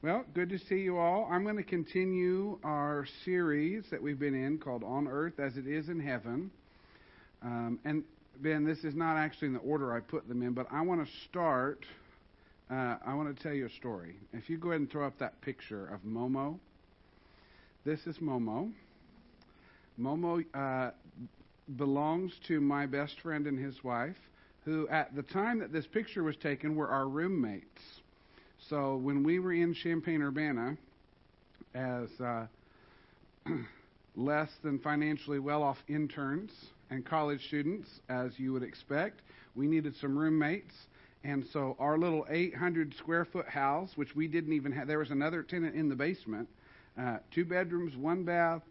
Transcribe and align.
Well, 0.00 0.24
good 0.32 0.50
to 0.50 0.58
see 0.60 0.76
you 0.76 0.96
all. 0.96 1.28
I'm 1.28 1.42
going 1.42 1.56
to 1.56 1.64
continue 1.64 2.60
our 2.62 3.04
series 3.24 3.82
that 3.90 4.00
we've 4.00 4.18
been 4.18 4.32
in 4.32 4.58
called 4.58 4.84
On 4.84 5.08
Earth 5.08 5.40
as 5.40 5.56
It 5.56 5.66
Is 5.66 5.88
in 5.88 5.98
Heaven. 5.98 6.52
Um, 7.42 7.80
and 7.84 8.04
Ben, 8.40 8.64
this 8.64 8.84
is 8.84 8.94
not 8.94 9.16
actually 9.16 9.48
in 9.48 9.54
the 9.54 9.58
order 9.58 9.92
I 9.92 9.98
put 9.98 10.28
them 10.28 10.40
in, 10.42 10.52
but 10.52 10.68
I 10.70 10.82
want 10.82 11.04
to 11.04 11.12
start. 11.28 11.84
Uh, 12.70 12.94
I 13.04 13.14
want 13.14 13.36
to 13.36 13.42
tell 13.42 13.52
you 13.52 13.66
a 13.66 13.70
story. 13.70 14.14
If 14.32 14.48
you 14.48 14.56
go 14.56 14.68
ahead 14.68 14.82
and 14.82 14.88
throw 14.88 15.04
up 15.04 15.18
that 15.18 15.40
picture 15.40 15.88
of 15.88 16.02
Momo, 16.02 16.60
this 17.84 17.98
is 18.06 18.18
Momo. 18.18 18.70
Momo 20.00 20.44
uh, 20.54 20.92
belongs 21.74 22.32
to 22.46 22.60
my 22.60 22.86
best 22.86 23.20
friend 23.20 23.48
and 23.48 23.58
his 23.58 23.82
wife, 23.82 24.16
who 24.64 24.86
at 24.90 25.16
the 25.16 25.24
time 25.24 25.58
that 25.58 25.72
this 25.72 25.88
picture 25.88 26.22
was 26.22 26.36
taken 26.36 26.76
were 26.76 26.88
our 26.88 27.08
roommates. 27.08 27.82
So 28.66 28.96
when 28.96 29.22
we 29.22 29.38
were 29.38 29.52
in 29.52 29.72
Champaign 29.72 30.20
Urbana 30.20 30.76
as 31.74 32.08
uh, 32.20 32.46
less 34.16 34.50
than 34.62 34.78
financially 34.80 35.38
well 35.38 35.62
off 35.62 35.78
interns 35.88 36.50
and 36.90 37.04
college 37.04 37.46
students, 37.46 37.88
as 38.08 38.38
you 38.38 38.52
would 38.52 38.62
expect, 38.62 39.20
we 39.54 39.66
needed 39.66 39.94
some 39.96 40.18
roommates. 40.18 40.74
And 41.24 41.46
so 41.52 41.76
our 41.78 41.98
little 41.98 42.26
800 42.28 42.94
square 42.94 43.24
foot 43.24 43.48
house, 43.48 43.90
which 43.96 44.14
we 44.14 44.26
didn't 44.26 44.52
even 44.52 44.72
have, 44.72 44.86
there 44.86 44.98
was 44.98 45.10
another 45.10 45.42
tenant 45.42 45.74
in 45.74 45.88
the 45.88 45.96
basement, 45.96 46.48
uh, 46.98 47.18
two 47.32 47.44
bedrooms, 47.44 47.96
one 47.96 48.24
bath. 48.24 48.62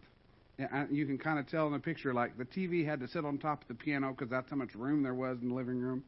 You 0.90 1.06
can 1.06 1.18
kind 1.18 1.38
of 1.38 1.48
tell 1.48 1.68
in 1.68 1.74
the 1.74 1.80
picture, 1.80 2.14
like 2.14 2.38
the 2.38 2.46
TV 2.46 2.86
had 2.86 3.00
to 3.02 3.08
sit 3.08 3.26
on 3.26 3.38
top 3.38 3.62
of 3.62 3.68
the 3.68 3.76
piano 3.76 4.12
because 4.12 4.30
that's 4.30 4.50
how 4.50 4.56
much 4.56 4.74
room 4.76 5.04
there 5.04 5.14
was 5.14 5.38
in 5.42 5.50
the 5.50 5.56
living 5.56 5.80
room. 5.80 6.04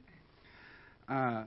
Uh, 1.08 1.44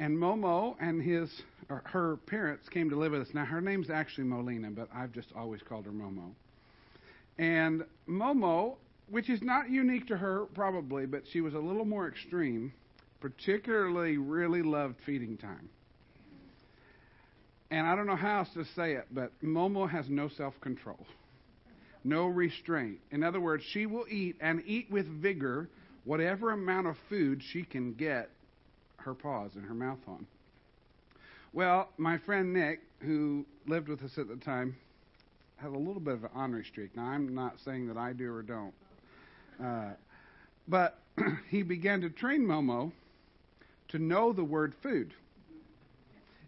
and 0.00 0.16
Momo 0.16 0.76
and 0.80 1.02
his 1.02 1.30
or 1.68 1.82
her 1.86 2.16
parents 2.26 2.68
came 2.68 2.88
to 2.90 2.96
live 2.96 3.12
with 3.12 3.22
us. 3.22 3.28
Now 3.34 3.44
her 3.44 3.60
name's 3.60 3.90
actually 3.90 4.24
Molina, 4.24 4.70
but 4.70 4.88
I've 4.94 5.12
just 5.12 5.28
always 5.36 5.60
called 5.68 5.84
her 5.84 5.90
Momo. 5.90 6.30
And 7.38 7.84
Momo, 8.08 8.76
which 9.10 9.28
is 9.28 9.42
not 9.42 9.70
unique 9.70 10.06
to 10.08 10.16
her 10.16 10.46
probably, 10.54 11.06
but 11.06 11.22
she 11.32 11.40
was 11.40 11.54
a 11.54 11.58
little 11.58 11.84
more 11.84 12.08
extreme, 12.08 12.72
particularly 13.20 14.16
really 14.16 14.62
loved 14.62 14.96
feeding 15.04 15.36
time. 15.36 15.68
And 17.70 17.86
I 17.86 17.94
don't 17.94 18.06
know 18.06 18.16
how 18.16 18.38
else 18.38 18.48
to 18.54 18.64
say 18.74 18.94
it, 18.94 19.08
but 19.10 19.32
Momo 19.42 19.88
has 19.90 20.06
no 20.08 20.28
self-control. 20.28 21.06
No 22.02 22.26
restraint. 22.26 22.98
In 23.10 23.22
other 23.22 23.40
words, 23.40 23.62
she 23.72 23.84
will 23.84 24.06
eat 24.08 24.36
and 24.40 24.62
eat 24.64 24.90
with 24.90 25.06
vigor 25.20 25.68
whatever 26.04 26.52
amount 26.52 26.86
of 26.86 26.96
food 27.10 27.42
she 27.52 27.64
can 27.64 27.92
get 27.92 28.30
her 28.98 29.14
paws 29.14 29.52
and 29.54 29.64
her 29.64 29.74
mouth 29.74 29.98
on. 30.06 30.26
Well, 31.52 31.88
my 31.96 32.18
friend 32.18 32.52
Nick, 32.52 32.80
who 33.00 33.46
lived 33.66 33.88
with 33.88 34.02
us 34.02 34.18
at 34.18 34.28
the 34.28 34.36
time, 34.36 34.76
had 35.56 35.70
a 35.70 35.78
little 35.78 36.00
bit 36.00 36.14
of 36.14 36.24
an 36.24 36.30
ornery 36.34 36.64
streak. 36.64 36.94
Now, 36.96 37.04
I'm 37.04 37.34
not 37.34 37.58
saying 37.64 37.88
that 37.88 37.96
I 37.96 38.12
do 38.12 38.32
or 38.32 38.42
don't. 38.42 38.74
Uh, 39.62 39.90
but 40.68 40.98
he 41.50 41.62
began 41.62 42.00
to 42.02 42.10
train 42.10 42.42
Momo 42.42 42.92
to 43.88 43.98
know 43.98 44.32
the 44.32 44.44
word 44.44 44.74
food. 44.82 45.14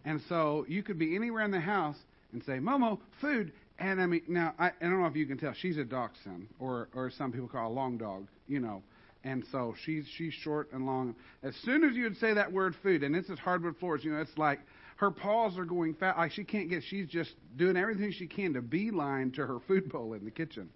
And 0.05 0.21
so 0.29 0.65
you 0.69 0.83
could 0.83 0.99
be 0.99 1.17
anywhere 1.17 1.45
in 1.45 1.51
the 1.51 1.61
house 1.61 1.97
and 2.33 2.43
say, 2.45 2.59
Momo, 2.59 2.99
food. 3.21 3.53
And 3.79 4.01
I 4.01 4.07
mean, 4.07 4.23
now, 4.29 4.55
I, 4.59 4.69
I 4.69 4.73
don't 4.81 5.01
know 5.01 5.07
if 5.07 5.17
you 5.17 5.27
can 5.27 5.39
tell, 5.39 5.55
she's 5.55 5.79
a 5.79 5.85
dachshund, 5.85 6.49
or, 6.59 6.89
or 6.95 7.11
some 7.11 7.33
people 7.33 7.49
call 7.49 7.71
a 7.71 7.73
long 7.73 7.97
dog, 7.97 8.27
you 8.47 8.61
know. 8.61 8.83
And 9.25 9.45
so 9.53 9.75
she's 9.85 10.07
she's 10.09 10.33
short 10.33 10.73
and 10.73 10.87
long. 10.87 11.15
As 11.43 11.55
soon 11.57 11.85
as 11.85 11.95
you 11.95 12.05
would 12.05 12.17
say 12.17 12.33
that 12.35 12.51
word 12.51 12.75
food, 12.83 13.03
and 13.03 13.15
this 13.15 13.29
is 13.29 13.39
hardwood 13.39 13.77
floors, 13.77 14.03
you 14.05 14.13
know, 14.13 14.21
it's 14.21 14.39
like 14.39 14.61
her 14.97 15.11
paws 15.11 15.59
are 15.59 15.65
going 15.65 15.95
fast. 15.95 16.19
Like 16.19 16.33
she 16.33 16.45
can't 16.45 16.69
get. 16.69 16.83
She's 16.83 17.07
just 17.07 17.35
doing 17.57 17.77
everything 17.77 18.13
she 18.13 18.27
can 18.27 18.55
to 18.55 18.63
beeline 18.63 19.31
to 19.33 19.47
her 19.47 19.59
food 19.61 19.91
bowl 19.91 20.15
in 20.15 20.25
the 20.25 20.31
kitchen. 20.31 20.71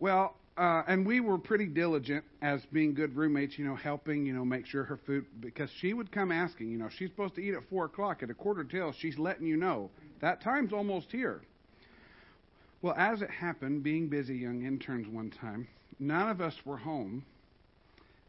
Well, 0.00 0.34
uh, 0.56 0.82
and 0.86 1.06
we 1.06 1.20
were 1.20 1.38
pretty 1.38 1.66
diligent 1.66 2.24
as 2.42 2.64
being 2.72 2.92
good 2.92 3.16
roommates, 3.16 3.58
you 3.58 3.64
know, 3.64 3.74
helping, 3.74 4.26
you 4.26 4.34
know, 4.34 4.44
make 4.44 4.66
sure 4.66 4.84
her 4.84 4.98
food 4.98 5.24
because 5.40 5.70
she 5.70 5.94
would 5.94 6.12
come 6.12 6.30
asking, 6.30 6.70
you 6.70 6.76
know, 6.76 6.88
she's 6.88 7.08
supposed 7.08 7.34
to 7.36 7.40
eat 7.42 7.54
at 7.54 7.62
four 7.70 7.86
o'clock. 7.86 8.22
At 8.22 8.30
a 8.30 8.34
quarter 8.34 8.64
till, 8.64 8.92
she's 8.92 9.18
letting 9.18 9.46
you 9.46 9.56
know 9.56 9.90
that 10.20 10.42
time's 10.42 10.72
almost 10.72 11.10
here. 11.10 11.40
Well, 12.82 12.94
as 12.98 13.22
it 13.22 13.30
happened, 13.30 13.82
being 13.82 14.08
busy 14.08 14.36
young 14.36 14.64
interns 14.64 15.06
one 15.08 15.30
time, 15.30 15.68
none 16.02 16.28
of 16.28 16.40
us 16.40 16.54
were 16.64 16.76
home, 16.76 17.24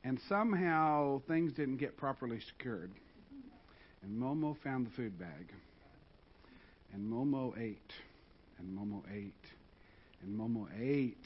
and 0.04 0.20
somehow 0.28 1.22
things 1.28 1.54
didn't 1.54 1.78
get 1.78 1.98
properly 1.98 2.40
secured. 2.40 2.92
And 4.04 4.22
Momo 4.22 4.56
found 4.64 4.86
the 4.86 4.92
food 4.92 5.18
bag. 5.18 5.52
And 6.94 7.12
Momo 7.12 7.58
ate. 7.58 7.94
And 8.60 8.78
Momo 8.78 9.02
ate. 9.12 9.34
And 10.22 10.38
Momo 10.38 10.68
ate. 10.80 11.26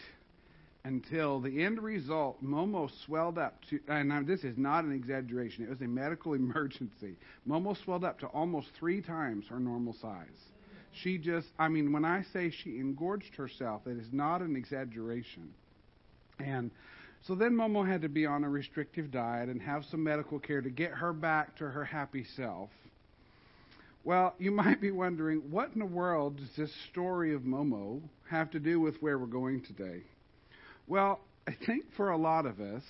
Until 0.83 1.41
the 1.41 1.63
end 1.63 1.81
result, 1.81 2.41
Momo 2.41 2.89
swelled 3.05 3.37
up 3.37 3.57
to, 3.69 3.79
uh, 3.89 3.93
and 3.93 4.25
this 4.25 4.43
is 4.43 4.57
not 4.57 4.85
an 4.85 4.93
exaggeration, 4.93 5.65
it 5.65 5.69
was 5.69 5.81
a 5.81 5.87
medical 5.87 6.33
emergency. 6.35 7.17
Momo 7.47 7.75
swelled 7.83 8.05
up 8.05 8.19
to 8.19 8.27
almost 8.27 8.69
three 8.79 9.01
times 9.01 9.45
her 9.49 9.59
normal 9.59 9.93
size. 9.93 10.27
She 10.93 11.17
just, 11.17 11.47
I 11.59 11.67
mean, 11.67 11.91
when 11.91 12.05
I 12.05 12.23
say 12.31 12.51
she 12.51 12.79
engorged 12.79 13.35
herself, 13.35 13.81
it 13.85 13.97
is 13.97 14.07
not 14.13 14.41
an 14.41 14.55
exaggeration. 14.55 15.53
And 16.39 16.71
so 17.23 17.35
then 17.35 17.51
Momo 17.51 17.87
had 17.87 18.01
to 18.03 18.09
be 18.09 18.25
on 18.25 18.43
a 18.43 18.49
restrictive 18.49 19.11
diet 19.11 19.49
and 19.49 19.61
have 19.61 19.85
some 19.85 20.03
medical 20.03 20.39
care 20.39 20.61
to 20.61 20.69
get 20.69 20.91
her 20.91 21.13
back 21.13 21.57
to 21.57 21.69
her 21.69 21.83
happy 21.83 22.23
self. 22.35 22.69
Well, 24.03 24.35
you 24.39 24.51
might 24.63 24.79
be 24.79 24.91
wondering, 24.91 25.39
what 25.49 25.71
in 25.73 25.79
the 25.79 25.85
world 25.85 26.37
does 26.37 26.55
this 26.55 26.71
story 26.89 27.33
of 27.33 27.41
Momo 27.41 28.01
have 28.29 28.51
to 28.51 28.59
do 28.59 28.79
with 28.79 29.01
where 29.01 29.17
we're 29.17 29.25
going 29.25 29.61
today? 29.61 30.03
Well, 30.87 31.19
I 31.47 31.51
think 31.65 31.85
for 31.95 32.11
a 32.11 32.17
lot 32.17 32.45
of 32.45 32.59
us, 32.59 32.83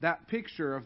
that 0.00 0.26
picture 0.28 0.76
of, 0.76 0.84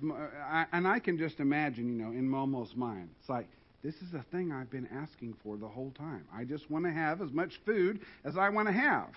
and 0.73 0.87
I 0.87 0.99
can 0.99 1.19
just 1.19 1.41
imagine, 1.41 1.89
you 1.89 2.05
know, 2.05 2.11
in 2.11 2.29
Momo's 2.29 2.75
mind, 2.77 3.09
it's 3.21 3.29
like, 3.29 3.47
this 3.83 3.95
is 3.97 4.15
a 4.15 4.25
thing 4.33 4.53
I've 4.53 4.71
been 4.71 4.89
asking 4.93 5.37
for 5.43 5.57
the 5.57 5.69
whole 5.69 5.93
time. 5.93 6.25
I 6.35 6.45
just 6.45 6.69
want 6.71 6.85
to 6.85 6.93
have 6.93 7.23
as 7.23 7.31
much 7.31 7.61
food 7.65 8.01
as 8.25 8.37
I 8.37 8.49
want 8.49 8.67
to 8.69 8.75
have. 8.75 9.09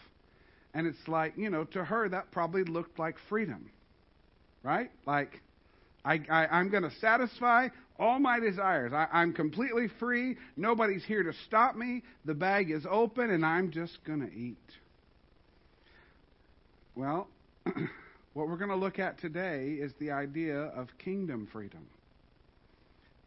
And 0.73 0.85
it's 0.85 1.07
like, 1.07 1.33
you 1.37 1.49
know, 1.49 1.63
to 1.65 1.83
her, 1.83 2.09
that 2.09 2.31
probably 2.31 2.63
looked 2.63 2.99
like 2.99 3.15
freedom. 3.27 3.71
Right? 4.63 4.91
Like, 5.05 5.41
I, 6.05 6.21
I, 6.29 6.59
am 6.59 6.69
going 6.69 6.83
to 6.83 6.91
satisfy 6.99 7.69
all 7.97 8.19
my 8.19 8.39
desires. 8.39 8.93
I, 8.93 9.07
I'm 9.11 9.33
completely 9.33 9.87
free. 9.99 10.37
Nobody's 10.55 11.03
here 11.03 11.23
to 11.23 11.33
stop 11.45 11.75
me. 11.75 12.03
The 12.25 12.33
bag 12.33 12.71
is 12.71 12.85
open, 12.89 13.29
and 13.31 13.45
I'm 13.45 13.71
just 13.71 14.03
going 14.05 14.21
to 14.21 14.33
eat. 14.33 14.57
Well, 16.95 17.27
what 18.33 18.47
we're 18.47 18.57
going 18.57 18.69
to 18.69 18.75
look 18.75 18.99
at 18.99 19.19
today 19.19 19.77
is 19.79 19.91
the 19.99 20.11
idea 20.11 20.57
of 20.57 20.87
kingdom 20.97 21.47
freedom. 21.51 21.85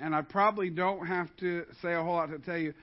And 0.01 0.15
I 0.15 0.23
probably 0.23 0.71
don't 0.71 1.07
have 1.07 1.29
to 1.39 1.65
say 1.81 1.95
a 1.95 2.03
whole 2.03 2.15
lot 2.15 2.31
to 2.31 2.39
tell 2.39 2.59
you, 2.59 2.75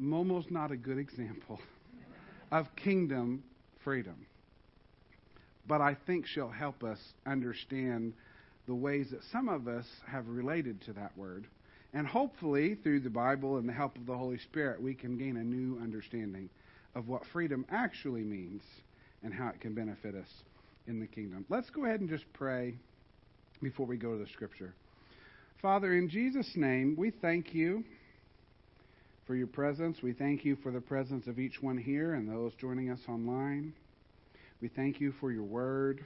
Momo's 0.00 0.46
not 0.50 0.72
a 0.72 0.76
good 0.76 0.98
example 0.98 1.60
of 2.50 2.66
kingdom 2.76 3.44
freedom. 3.84 4.26
But 5.66 5.80
I 5.80 5.96
think 6.06 6.26
she'll 6.26 6.50
help 6.50 6.82
us 6.82 6.98
understand 7.26 8.14
the 8.66 8.74
ways 8.74 9.08
that 9.10 9.22
some 9.30 9.48
of 9.48 9.68
us 9.68 9.86
have 10.06 10.26
related 10.26 10.80
to 10.82 10.92
that 10.94 11.16
word. 11.16 11.46
And 11.92 12.06
hopefully, 12.06 12.74
through 12.82 13.00
the 13.00 13.10
Bible 13.10 13.58
and 13.58 13.68
the 13.68 13.72
help 13.72 13.96
of 13.96 14.06
the 14.06 14.16
Holy 14.16 14.38
Spirit, 14.38 14.82
we 14.82 14.94
can 14.94 15.16
gain 15.16 15.36
a 15.36 15.44
new 15.44 15.78
understanding 15.80 16.50
of 16.94 17.08
what 17.08 17.22
freedom 17.32 17.64
actually 17.70 18.22
means 18.22 18.62
and 19.22 19.32
how 19.32 19.48
it 19.48 19.60
can 19.60 19.74
benefit 19.74 20.14
us 20.14 20.28
in 20.86 21.00
the 21.00 21.06
kingdom. 21.06 21.44
Let's 21.48 21.70
go 21.70 21.84
ahead 21.84 22.00
and 22.00 22.08
just 22.08 22.24
pray 22.32 22.74
before 23.62 23.86
we 23.86 23.96
go 23.96 24.12
to 24.12 24.18
the 24.18 24.30
scripture. 24.30 24.74
Father, 25.62 25.94
in 25.94 26.08
Jesus' 26.08 26.50
name, 26.56 26.94
we 26.98 27.10
thank 27.10 27.54
you 27.54 27.84
for 29.26 29.34
your 29.34 29.46
presence. 29.46 30.02
We 30.02 30.12
thank 30.12 30.44
you 30.44 30.56
for 30.56 30.70
the 30.70 30.80
presence 30.80 31.26
of 31.26 31.38
each 31.38 31.62
one 31.62 31.78
here 31.78 32.14
and 32.14 32.28
those 32.28 32.52
joining 32.54 32.90
us 32.90 33.00
online. 33.08 33.72
We 34.60 34.68
thank 34.68 35.00
you 35.00 35.12
for 35.20 35.32
your 35.32 35.42
word. 35.42 36.04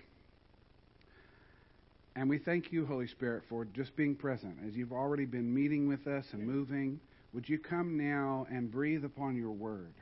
And 2.14 2.28
we 2.28 2.38
thank 2.38 2.72
you, 2.72 2.86
Holy 2.86 3.06
Spirit, 3.06 3.44
for 3.48 3.64
just 3.64 3.94
being 3.96 4.14
present. 4.14 4.56
As 4.66 4.76
you've 4.76 4.92
already 4.92 5.24
been 5.24 5.52
meeting 5.52 5.88
with 5.88 6.06
us 6.06 6.26
and 6.32 6.46
moving, 6.46 7.00
would 7.32 7.48
you 7.48 7.58
come 7.58 7.96
now 7.96 8.46
and 8.50 8.70
breathe 8.70 9.04
upon 9.04 9.36
your 9.36 9.52
word? 9.52 9.92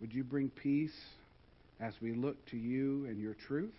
Would 0.00 0.14
you 0.14 0.24
bring 0.24 0.50
peace 0.50 0.98
as 1.80 1.94
we 2.00 2.12
look 2.12 2.44
to 2.46 2.56
you 2.56 3.06
and 3.06 3.20
your 3.20 3.34
truth? 3.34 3.74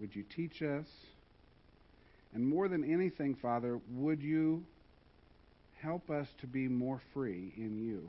Would 0.00 0.14
you 0.14 0.24
teach 0.24 0.62
us? 0.62 0.86
And 2.34 2.46
more 2.46 2.68
than 2.68 2.84
anything, 2.84 3.34
Father, 3.34 3.80
would 3.90 4.22
you 4.22 4.64
help 5.82 6.10
us 6.10 6.26
to 6.40 6.46
be 6.46 6.68
more 6.68 7.00
free 7.12 7.52
in 7.56 7.78
you. 7.78 8.08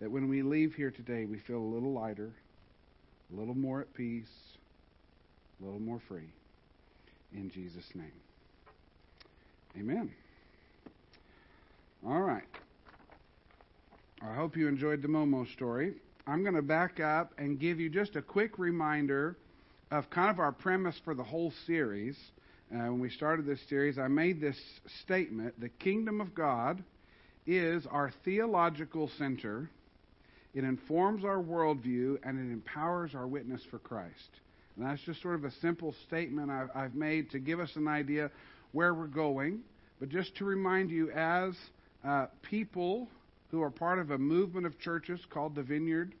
That 0.00 0.10
when 0.10 0.28
we 0.28 0.42
leave 0.42 0.74
here 0.74 0.90
today, 0.90 1.24
we 1.24 1.38
feel 1.38 1.58
a 1.58 1.72
little 1.74 1.92
lighter, 1.92 2.30
a 3.32 3.38
little 3.38 3.56
more 3.56 3.80
at 3.80 3.92
peace, 3.94 4.26
a 5.60 5.64
little 5.64 5.80
more 5.80 6.00
free. 6.08 6.30
In 7.32 7.50
Jesus' 7.50 7.90
name. 7.94 8.12
Amen. 9.78 10.10
All 12.06 12.20
right. 12.20 12.44
I 14.22 14.34
hope 14.34 14.56
you 14.56 14.68
enjoyed 14.68 15.02
the 15.02 15.08
Momo 15.08 15.50
story. 15.52 15.94
I'm 16.26 16.42
going 16.42 16.54
to 16.54 16.62
back 16.62 17.00
up 17.00 17.32
and 17.38 17.58
give 17.58 17.80
you 17.80 17.88
just 17.88 18.16
a 18.16 18.22
quick 18.22 18.58
reminder 18.58 19.36
of 19.90 20.10
kind 20.10 20.30
of 20.30 20.38
our 20.38 20.52
premise 20.52 20.98
for 21.04 21.14
the 21.14 21.22
whole 21.22 21.52
series. 21.66 22.16
Uh, 22.70 22.80
when 22.80 23.00
we 23.00 23.08
started 23.08 23.46
this 23.46 23.60
series, 23.70 23.98
I 23.98 24.08
made 24.08 24.42
this 24.42 24.58
statement 25.02 25.58
The 25.58 25.70
kingdom 25.70 26.20
of 26.20 26.34
God 26.34 26.84
is 27.46 27.86
our 27.90 28.12
theological 28.26 29.10
center, 29.16 29.70
it 30.54 30.64
informs 30.64 31.24
our 31.24 31.42
worldview, 31.42 32.18
and 32.22 32.38
it 32.38 32.52
empowers 32.52 33.14
our 33.14 33.26
witness 33.26 33.62
for 33.70 33.78
Christ. 33.78 34.12
And 34.76 34.84
that's 34.84 35.00
just 35.02 35.22
sort 35.22 35.36
of 35.36 35.44
a 35.44 35.50
simple 35.62 35.94
statement 36.06 36.50
I've, 36.50 36.68
I've 36.74 36.94
made 36.94 37.30
to 37.30 37.38
give 37.38 37.58
us 37.58 37.70
an 37.74 37.88
idea 37.88 38.30
where 38.72 38.92
we're 38.92 39.06
going, 39.06 39.60
but 39.98 40.10
just 40.10 40.36
to 40.36 40.44
remind 40.44 40.90
you, 40.90 41.10
as 41.12 41.54
uh, 42.04 42.26
people 42.42 43.08
who 43.50 43.62
are 43.62 43.70
part 43.70 43.98
of 43.98 44.10
a 44.10 44.18
movement 44.18 44.66
of 44.66 44.78
churches 44.78 45.20
called 45.30 45.54
the 45.54 45.62
Vineyard, 45.62 46.14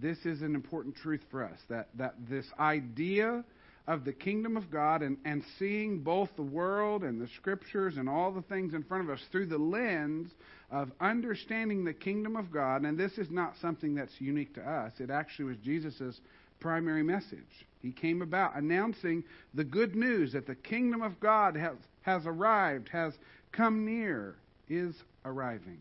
this 0.00 0.18
is 0.24 0.40
an 0.42 0.54
important 0.54 0.94
truth 0.94 1.22
for 1.32 1.42
us 1.42 1.58
that, 1.68 1.88
that 1.96 2.14
this 2.30 2.46
idea 2.60 3.42
of 3.88 4.04
the 4.04 4.12
kingdom 4.12 4.58
of 4.58 4.70
God 4.70 5.02
and, 5.02 5.16
and 5.24 5.42
seeing 5.58 6.00
both 6.00 6.28
the 6.36 6.42
world 6.42 7.02
and 7.02 7.18
the 7.18 7.26
scriptures 7.36 7.96
and 7.96 8.06
all 8.06 8.30
the 8.30 8.42
things 8.42 8.74
in 8.74 8.84
front 8.84 9.02
of 9.02 9.10
us 9.10 9.24
through 9.32 9.46
the 9.46 9.56
lens 9.58 10.30
of 10.70 10.90
understanding 11.00 11.84
the 11.84 11.94
kingdom 11.94 12.36
of 12.36 12.52
God, 12.52 12.82
and 12.82 12.98
this 12.98 13.16
is 13.16 13.30
not 13.30 13.54
something 13.62 13.94
that's 13.94 14.20
unique 14.20 14.54
to 14.54 14.60
us. 14.60 14.92
It 15.00 15.08
actually 15.10 15.46
was 15.46 15.56
Jesus' 15.64 16.20
primary 16.60 17.02
message. 17.02 17.66
He 17.80 17.90
came 17.90 18.20
about 18.20 18.56
announcing 18.56 19.24
the 19.54 19.64
good 19.64 19.96
news 19.96 20.34
that 20.34 20.46
the 20.46 20.54
kingdom 20.54 21.00
of 21.00 21.18
God 21.18 21.56
has, 21.56 21.76
has 22.02 22.26
arrived, 22.26 22.90
has 22.90 23.14
come 23.52 23.86
near, 23.86 24.34
is 24.68 24.94
arriving, 25.24 25.78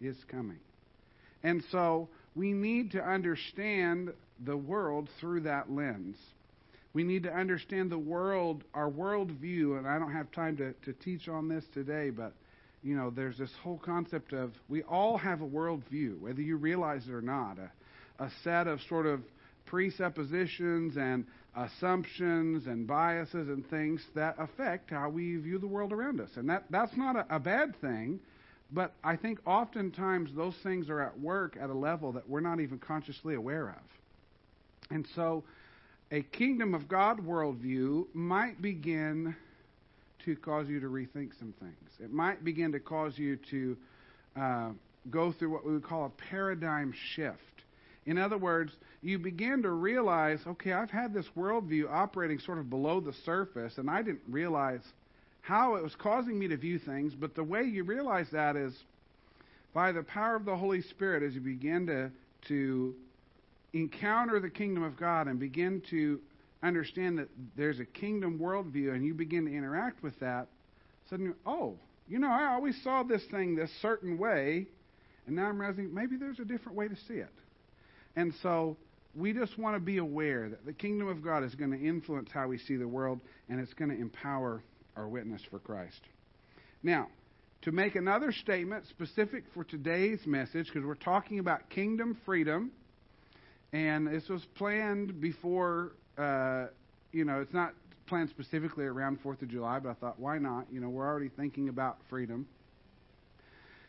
is 0.00 0.16
coming. 0.28 0.60
And 1.42 1.62
so 1.70 2.08
we 2.34 2.54
need 2.54 2.92
to 2.92 3.02
understand 3.02 4.14
the 4.42 4.56
world 4.56 5.10
through 5.20 5.40
that 5.42 5.70
lens. 5.70 6.16
We 6.94 7.04
need 7.04 7.22
to 7.22 7.32
understand 7.32 7.90
the 7.90 7.98
world, 7.98 8.64
our 8.74 8.90
worldview, 8.90 9.78
and 9.78 9.88
I 9.88 9.98
don't 9.98 10.12
have 10.12 10.30
time 10.32 10.56
to, 10.58 10.72
to 10.84 10.92
teach 11.02 11.28
on 11.28 11.48
this 11.48 11.64
today, 11.72 12.10
but 12.10 12.32
you 12.82 12.96
know, 12.96 13.10
there's 13.10 13.38
this 13.38 13.52
whole 13.62 13.78
concept 13.78 14.32
of 14.32 14.52
we 14.68 14.82
all 14.82 15.16
have 15.16 15.40
a 15.40 15.46
worldview, 15.46 16.20
whether 16.20 16.42
you 16.42 16.56
realize 16.56 17.06
it 17.06 17.12
or 17.12 17.22
not, 17.22 17.56
a, 17.58 18.24
a 18.24 18.30
set 18.42 18.66
of 18.66 18.80
sort 18.88 19.06
of 19.06 19.20
presuppositions 19.66 20.96
and 20.96 21.24
assumptions 21.56 22.66
and 22.66 22.86
biases 22.86 23.48
and 23.48 23.68
things 23.70 24.02
that 24.14 24.34
affect 24.38 24.90
how 24.90 25.08
we 25.08 25.36
view 25.36 25.58
the 25.58 25.66
world 25.66 25.92
around 25.92 26.20
us. 26.20 26.30
And 26.36 26.48
that, 26.48 26.64
that's 26.70 26.96
not 26.96 27.16
a, 27.16 27.26
a 27.36 27.38
bad 27.38 27.80
thing, 27.80 28.20
but 28.72 28.94
I 29.04 29.16
think 29.16 29.38
oftentimes 29.46 30.30
those 30.34 30.54
things 30.62 30.88
are 30.88 31.00
at 31.00 31.18
work 31.20 31.56
at 31.60 31.70
a 31.70 31.74
level 31.74 32.12
that 32.12 32.28
we're 32.28 32.40
not 32.40 32.60
even 32.60 32.78
consciously 32.78 33.34
aware 33.34 33.68
of. 33.68 34.90
And 34.90 35.06
so 35.14 35.44
a 36.12 36.20
kingdom 36.20 36.74
of 36.74 36.86
God 36.88 37.18
worldview 37.20 38.04
might 38.12 38.60
begin 38.60 39.34
to 40.26 40.36
cause 40.36 40.68
you 40.68 40.78
to 40.78 40.86
rethink 40.86 41.30
some 41.38 41.54
things. 41.58 41.90
It 41.98 42.12
might 42.12 42.44
begin 42.44 42.70
to 42.72 42.80
cause 42.80 43.18
you 43.18 43.36
to 43.50 43.76
uh, 44.36 44.70
go 45.10 45.32
through 45.32 45.50
what 45.50 45.64
we 45.64 45.72
would 45.72 45.82
call 45.82 46.04
a 46.04 46.10
paradigm 46.30 46.92
shift. 47.14 47.38
In 48.04 48.18
other 48.18 48.36
words, 48.36 48.72
you 49.00 49.18
begin 49.18 49.62
to 49.62 49.70
realize, 49.70 50.40
okay, 50.46 50.72
I've 50.72 50.90
had 50.90 51.14
this 51.14 51.26
worldview 51.36 51.90
operating 51.90 52.38
sort 52.38 52.58
of 52.58 52.68
below 52.68 53.00
the 53.00 53.14
surface, 53.24 53.78
and 53.78 53.88
I 53.88 54.02
didn't 54.02 54.22
realize 54.28 54.82
how 55.40 55.76
it 55.76 55.82
was 55.82 55.94
causing 55.94 56.38
me 56.38 56.46
to 56.48 56.56
view 56.58 56.78
things. 56.78 57.14
But 57.14 57.34
the 57.34 57.42
way 57.42 57.62
you 57.62 57.84
realize 57.84 58.26
that 58.32 58.54
is 58.54 58.74
by 59.72 59.92
the 59.92 60.02
power 60.02 60.36
of 60.36 60.44
the 60.44 60.56
Holy 60.56 60.82
Spirit 60.82 61.22
as 61.22 61.34
you 61.34 61.40
begin 61.40 61.86
to, 61.86 62.10
to 62.48 62.94
encounter 63.72 64.40
the 64.40 64.50
kingdom 64.50 64.82
of 64.82 64.96
God 64.96 65.28
and 65.28 65.38
begin 65.38 65.82
to 65.90 66.20
understand 66.62 67.18
that 67.18 67.28
there's 67.56 67.80
a 67.80 67.84
kingdom 67.84 68.38
worldview 68.38 68.94
and 68.94 69.04
you 69.04 69.14
begin 69.14 69.46
to 69.46 69.52
interact 69.52 70.02
with 70.02 70.18
that, 70.20 70.48
suddenly, 71.10 71.32
oh, 71.46 71.76
you 72.08 72.18
know, 72.18 72.30
I 72.30 72.52
always 72.52 72.80
saw 72.82 73.02
this 73.02 73.22
thing 73.30 73.56
this 73.56 73.70
certain 73.80 74.18
way, 74.18 74.66
and 75.26 75.36
now 75.36 75.46
I'm 75.46 75.58
realizing 75.58 75.92
maybe 75.94 76.16
there's 76.16 76.40
a 76.40 76.44
different 76.44 76.76
way 76.76 76.88
to 76.88 76.96
see 77.08 77.14
it. 77.14 77.32
And 78.16 78.34
so 78.42 78.76
we 79.14 79.32
just 79.32 79.58
want 79.58 79.76
to 79.76 79.80
be 79.80 79.98
aware 79.98 80.48
that 80.48 80.64
the 80.66 80.72
kingdom 80.72 81.08
of 81.08 81.22
God 81.22 81.44
is 81.44 81.54
going 81.54 81.70
to 81.70 81.80
influence 81.80 82.28
how 82.32 82.48
we 82.48 82.58
see 82.58 82.76
the 82.76 82.88
world, 82.88 83.20
and 83.48 83.60
it's 83.60 83.74
going 83.74 83.90
to 83.90 83.96
empower 83.98 84.62
our 84.96 85.08
witness 85.08 85.40
for 85.50 85.58
Christ. 85.58 86.00
Now, 86.82 87.08
to 87.62 87.72
make 87.72 87.94
another 87.94 88.32
statement 88.32 88.86
specific 88.88 89.44
for 89.54 89.64
today's 89.64 90.20
message, 90.26 90.66
because 90.66 90.84
we're 90.84 90.94
talking 90.94 91.38
about 91.38 91.70
kingdom 91.70 92.18
freedom, 92.24 92.72
and 93.72 94.06
this 94.06 94.28
was 94.28 94.44
planned 94.56 95.20
before, 95.20 95.92
uh, 96.18 96.66
you 97.12 97.24
know, 97.24 97.40
it's 97.40 97.54
not 97.54 97.72
planned 98.06 98.30
specifically 98.30 98.84
around 98.84 99.22
4th 99.22 99.42
of 99.42 99.48
July, 99.48 99.78
but 99.78 99.90
I 99.90 99.94
thought, 99.94 100.20
why 100.20 100.38
not? 100.38 100.66
You 100.70 100.80
know, 100.80 100.88
we're 100.88 101.06
already 101.06 101.30
thinking 101.30 101.68
about 101.68 101.98
freedom. 102.10 102.46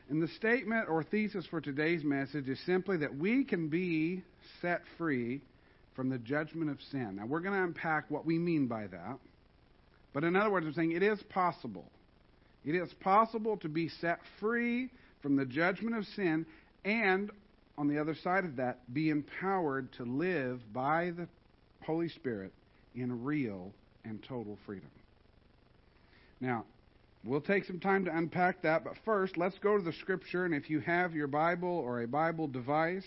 And 0.10 0.22
the 0.22 0.28
statement 0.30 0.90
or 0.90 1.04
thesis 1.04 1.46
for 1.46 1.60
today's 1.60 2.04
message 2.04 2.48
is 2.48 2.60
simply 2.66 2.98
that 2.98 3.18
we 3.18 3.44
can 3.44 3.70
be 3.70 4.24
set 4.62 4.82
free 4.98 5.42
from 5.96 6.10
the 6.10 6.18
judgment 6.18 6.70
of 6.70 6.78
sin. 6.92 7.18
Now, 7.18 7.26
we're 7.26 7.40
going 7.40 7.54
to 7.54 7.64
unpack 7.64 8.10
what 8.10 8.26
we 8.26 8.38
mean 8.38 8.68
by 8.68 8.88
that. 8.88 9.18
But 10.14 10.24
in 10.24 10.36
other 10.36 10.52
words, 10.52 10.66
I'm 10.66 10.74
saying 10.74 10.92
it 10.92 11.04
is 11.04 11.22
possible. 11.30 11.86
It 12.66 12.76
is 12.76 12.94
possible 13.02 13.58
to 13.58 13.70
be 13.70 13.90
set 13.90 14.20
free 14.40 14.90
from 15.22 15.36
the 15.36 15.46
judgment 15.46 15.96
of 15.96 16.06
sin 16.16 16.46
and, 16.86 17.32
on 17.78 17.88
the 17.88 18.00
other 18.00 18.16
side 18.16 18.46
of 18.46 18.56
that, 18.58 18.94
be 18.94 19.10
empowered 19.10 19.92
to 19.94 20.04
live 20.04 20.62
by 20.74 21.12
the 21.12 21.28
Holy 21.86 22.10
Spirit 22.10 22.52
in 22.96 23.24
real 23.24 23.72
and 24.06 24.22
total 24.24 24.58
freedom. 24.66 24.90
Now, 26.40 26.66
We'll 27.26 27.40
take 27.40 27.64
some 27.64 27.80
time 27.80 28.04
to 28.04 28.18
unpack 28.18 28.62
that, 28.64 28.84
but 28.84 28.98
first, 29.06 29.38
let's 29.38 29.58
go 29.58 29.78
to 29.78 29.84
the 29.84 29.94
scripture. 29.94 30.44
And 30.44 30.54
if 30.54 30.70
you 30.70 30.82
have 30.82 31.16
your 31.16 31.28
Bible 31.28 31.70
or 31.70 32.02
a 32.02 32.08
Bible 32.08 32.48
device, 32.48 33.06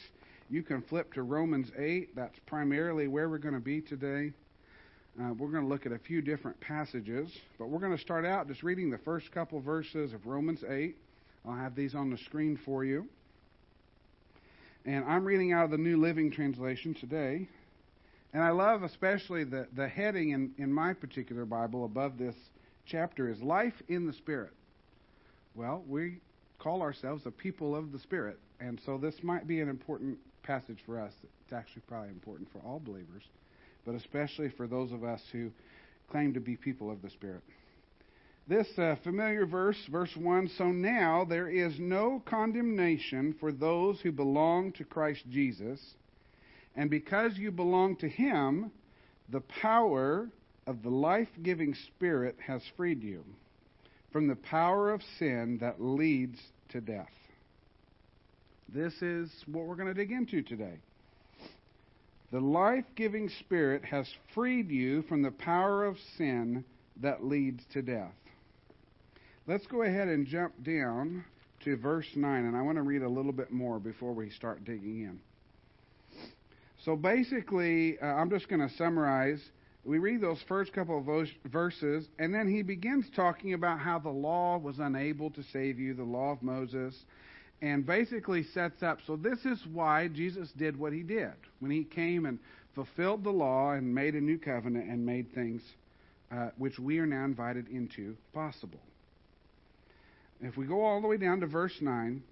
you 0.49 0.63
can 0.63 0.81
flip 0.81 1.13
to 1.15 1.23
Romans 1.23 1.71
8. 1.77 2.17
That's 2.17 2.39
primarily 2.47 3.09
where 3.09 3.29
we're 3.29 3.37
going 3.37 3.55
to 3.55 3.61
be 3.61 3.83
today. 3.83 4.33
Uh, 5.21 5.35
we're 5.35 5.51
going 5.51 5.65
to 5.65 5.69
look 5.69 5.85
at 5.85 5.93
a 5.93 5.99
few 5.99 6.23
different 6.23 6.59
passages, 6.61 7.31
but 7.59 7.69
we're 7.69 7.79
going 7.79 7.95
to 7.95 8.01
start 8.03 8.25
out 8.25 8.49
just 8.49 8.63
reading 8.63 8.91
the 8.91 8.99
first 8.99 9.31
couple 9.33 9.61
verses 9.61 10.15
of 10.15 10.27
Romans 10.27 10.65
8. 10.67 10.97
I'll 11.47 11.55
have 11.55 11.75
these 11.75 11.95
on 11.95 12.09
the 12.09 12.19
screen 12.19 12.59
for 12.65 12.87
you. 12.87 13.07
And 14.87 15.05
I'm 15.05 15.25
reading 15.25 15.53
out 15.53 15.65
of 15.65 15.73
the 15.73 15.79
New 15.79 16.01
Living 16.01 16.31
Translation 16.31 16.95
today. 16.95 17.49
And 18.33 18.41
I 18.41 18.51
love 18.51 18.85
especially 18.85 19.43
the, 19.43 19.67
the 19.75 19.89
heading 19.89 20.31
in, 20.31 20.53
in 20.59 20.73
my 20.73 20.93
particular 20.93 21.45
Bible 21.45 21.85
above 21.85 22.19
this 22.19 22.37
chapter 22.87 23.29
is 23.29 23.43
Life 23.43 23.83
in 23.89 24.07
the 24.07 24.13
Spirit. 24.13 24.53
Well, 25.57 25.83
we 25.89 26.19
call 26.61 26.83
ourselves 26.83 27.27
a 27.27 27.33
people 27.33 27.75
of 27.75 27.91
the 27.91 27.99
Spirit, 27.99 28.39
and 28.61 28.81
so 28.87 28.97
this 28.97 29.25
might 29.25 29.49
be 29.49 29.61
an 29.61 29.69
important 29.69 30.19
passage 30.45 30.79
for 30.87 31.01
us. 31.01 31.13
It's 31.43 31.53
actually 31.53 31.83
probably 31.89 32.11
important 32.11 32.49
for 32.53 32.61
all 32.61 32.79
believers, 32.79 33.25
but 33.85 33.97
especially 33.97 34.51
for 34.51 34.69
those 34.69 34.93
of 34.93 35.03
us 35.03 35.23
who 35.33 35.51
claim 36.13 36.33
to 36.35 36.41
be 36.41 36.55
people 36.55 36.93
of 36.93 37.03
the 37.03 37.11
Spirit. 37.11 37.43
This 38.49 38.69
uh, 38.79 38.95
familiar 39.03 39.45
verse, 39.45 39.79
verse 39.91 40.15
1 40.17 40.51
So 40.57 40.67
now 40.67 41.27
there 41.29 41.49
is 41.49 41.81
no 41.81 42.23
condemnation 42.27 43.35
for 43.41 43.51
those 43.51 44.01
who 44.01 44.13
belong 44.13 44.71
to 44.73 44.85
Christ 44.85 45.25
Jesus, 45.29 45.81
and 46.77 46.89
because 46.89 47.37
you 47.37 47.51
belong 47.51 47.97
to 47.97 48.09
Him, 48.09 48.71
the 49.31 49.43
power 49.61 50.29
of 50.69 50.85
the 50.85 50.91
life 50.91 51.29
giving 51.43 51.75
Spirit 51.75 52.37
has 52.47 52.63
freed 52.77 53.03
you 53.03 53.25
from 54.13 54.29
the 54.29 54.37
power 54.37 54.93
of 54.93 55.03
sin 55.19 55.59
that 55.61 55.83
leads 55.83 56.39
to 56.69 56.81
death. 56.81 57.11
This 58.69 58.95
is 59.03 59.29
what 59.51 59.67
we're 59.67 59.75
going 59.75 59.93
to 59.93 59.95
dig 59.95 60.13
into 60.13 60.43
today. 60.43 60.79
The 62.31 62.41
life 62.41 62.85
giving 62.95 63.29
Spirit 63.41 63.85
has 63.85 64.09
freed 64.35 64.71
you 64.71 65.03
from 65.03 65.23
the 65.23 65.33
power 65.33 65.85
of 65.85 65.97
sin 66.17 66.65
that 67.01 67.25
leads 67.25 67.65
to 67.73 67.83
death. 67.83 68.15
Let's 69.49 69.67
go 69.69 69.83
ahead 69.83 70.09
and 70.09 70.27
jump 70.27 70.55
down 70.65 71.25
to 71.63 71.77
verse 71.77 72.09
9, 72.17 72.47
and 72.47 72.57
I 72.57 72.63
want 72.63 72.79
to 72.79 72.83
read 72.83 73.03
a 73.03 73.09
little 73.09 73.31
bit 73.31 73.53
more 73.53 73.79
before 73.79 74.13
we 74.13 74.29
start 74.31 74.65
digging 74.65 75.03
in. 75.03 75.21
So 76.85 76.97
basically, 76.97 77.97
uh, 78.01 78.07
I'm 78.07 78.29
just 78.29 78.49
going 78.49 78.67
to 78.67 78.75
summarize 78.75 79.41
we 79.85 79.99
read 79.99 80.21
those 80.21 80.43
first 80.49 80.73
couple 80.73 80.99
of 80.99 81.29
verses, 81.45 82.09
and 82.19 82.35
then 82.35 82.49
he 82.49 82.63
begins 82.63 83.07
talking 83.15 83.55
about 83.55 83.79
how 83.79 84.01
the 84.01 84.11
law 84.11 84.59
was 84.59 84.81
unable 84.81 85.31
to 85.31 85.45
save 85.53 85.79
you, 85.79 85.95
the 85.95 86.03
law 86.03 86.33
of 86.33 86.43
Moses, 86.43 87.05
and 87.63 87.87
basically 87.87 88.43
sets 88.43 88.83
up. 88.83 88.99
So, 89.07 89.15
this 89.15 89.45
is 89.45 89.65
why 89.73 90.09
Jesus 90.09 90.51
did 90.57 90.77
what 90.77 90.93
he 90.93 91.05
did 91.05 91.35
when 91.61 91.71
he 91.71 91.85
came 91.85 92.27
and 92.27 92.41
fulfilled 92.75 93.23
the 93.23 93.31
law 93.31 93.75
and 93.75 93.95
made 93.95 94.15
a 94.15 94.21
new 94.21 94.39
covenant 94.39 94.91
and 94.91 95.07
made 95.07 95.33
things 95.33 95.63
uh, 96.33 96.49
which 96.59 96.81
we 96.81 96.99
are 96.99 97.07
now 97.07 97.25
invited 97.25 97.69
into 97.69 98.17
possible. 98.35 98.81
If 100.41 100.57
we 100.57 100.67
go 100.67 100.85
all 100.85 101.01
the 101.01 101.09
way 101.09 101.17
down 101.17 101.41
to 101.41 101.47
verse 101.47 101.81
9, 101.81 102.23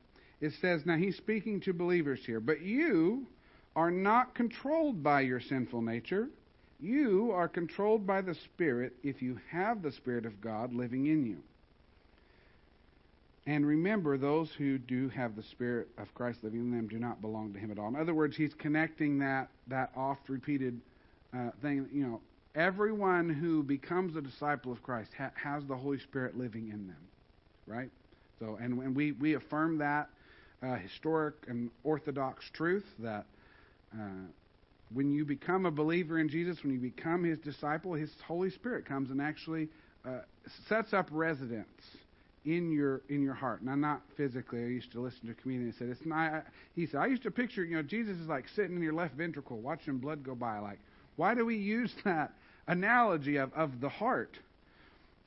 it 0.40 0.52
says, 0.60 0.84
now 0.84 0.96
he's 0.96 1.16
speaking 1.16 1.60
to 1.60 1.72
believers 1.72 2.20
here, 2.24 2.40
but 2.40 2.60
you 2.60 3.26
are 3.76 3.90
not 3.90 4.34
controlled 4.34 5.02
by 5.02 5.22
your 5.22 5.40
sinful 5.40 5.82
nature. 5.82 6.28
You 6.80 7.32
are 7.32 7.48
controlled 7.48 8.06
by 8.06 8.20
the 8.20 8.34
Spirit 8.34 8.92
if 9.02 9.22
you 9.22 9.40
have 9.50 9.82
the 9.82 9.92
Spirit 9.92 10.26
of 10.26 10.40
God 10.40 10.74
living 10.74 11.06
in 11.06 11.24
you. 11.24 11.38
And 13.46 13.66
remember, 13.66 14.16
those 14.16 14.50
who 14.52 14.78
do 14.78 15.08
have 15.10 15.36
the 15.36 15.42
Spirit 15.42 15.88
of 15.98 16.12
Christ 16.14 16.38
living 16.42 16.60
in 16.60 16.70
them 16.70 16.88
do 16.88 16.98
not 16.98 17.20
belong 17.20 17.52
to 17.52 17.58
Him 17.58 17.70
at 17.70 17.78
all. 17.78 17.88
In 17.88 17.96
other 17.96 18.14
words, 18.14 18.36
he's 18.36 18.54
connecting 18.54 19.18
that, 19.18 19.48
that 19.66 19.90
oft 19.94 20.28
repeated 20.28 20.80
uh, 21.36 21.50
thing. 21.60 21.86
You 21.92 22.06
know, 22.06 22.20
everyone 22.54 23.28
who 23.28 23.62
becomes 23.62 24.16
a 24.16 24.22
disciple 24.22 24.72
of 24.72 24.82
Christ 24.82 25.10
ha- 25.18 25.32
has 25.34 25.64
the 25.66 25.76
Holy 25.76 25.98
Spirit 25.98 26.38
living 26.38 26.68
in 26.68 26.86
them, 26.86 26.96
right? 27.66 27.90
So, 28.38 28.58
and, 28.60 28.80
and 28.80 28.96
we, 28.96 29.12
we 29.12 29.34
affirm 29.34 29.78
that 29.78 30.08
uh, 30.62 30.76
historic 30.76 31.34
and 31.48 31.70
orthodox 31.82 32.44
truth 32.52 32.84
that 32.98 33.26
uh, 33.94 34.26
when 34.92 35.10
you 35.10 35.24
become 35.24 35.66
a 35.66 35.70
believer 35.70 36.18
in 36.18 36.28
Jesus, 36.28 36.62
when 36.62 36.72
you 36.72 36.78
become 36.78 37.24
His 37.24 37.38
disciple, 37.38 37.94
His 37.94 38.10
Holy 38.26 38.50
Spirit 38.50 38.86
comes 38.86 39.10
and 39.10 39.20
actually 39.20 39.68
uh, 40.04 40.20
sets 40.68 40.92
up 40.92 41.08
residence 41.10 41.68
in 42.44 42.70
your 42.70 43.00
in 43.08 43.22
your 43.22 43.34
heart. 43.34 43.62
Now, 43.62 43.74
not 43.74 44.02
physically. 44.16 44.60
I 44.60 44.66
used 44.66 44.92
to 44.92 45.00
listen 45.00 45.26
to 45.26 45.32
a 45.32 45.34
comedian 45.34 45.70
who 45.70 45.78
said 45.78 45.88
it's 45.88 46.06
not. 46.06 46.44
He 46.76 46.86
said 46.86 47.00
I 47.00 47.06
used 47.06 47.22
to 47.22 47.30
picture 47.30 47.64
you 47.64 47.76
know 47.76 47.82
Jesus 47.82 48.18
is 48.18 48.28
like 48.28 48.44
sitting 48.54 48.76
in 48.76 48.82
your 48.82 48.92
left 48.92 49.14
ventricle, 49.14 49.58
watching 49.58 49.98
blood 49.98 50.22
go 50.22 50.34
by. 50.34 50.58
Like, 50.58 50.78
why 51.16 51.34
do 51.34 51.46
we 51.46 51.56
use 51.56 51.92
that 52.04 52.32
analogy 52.66 53.36
of 53.36 53.52
of 53.54 53.80
the 53.80 53.88
heart? 53.88 54.38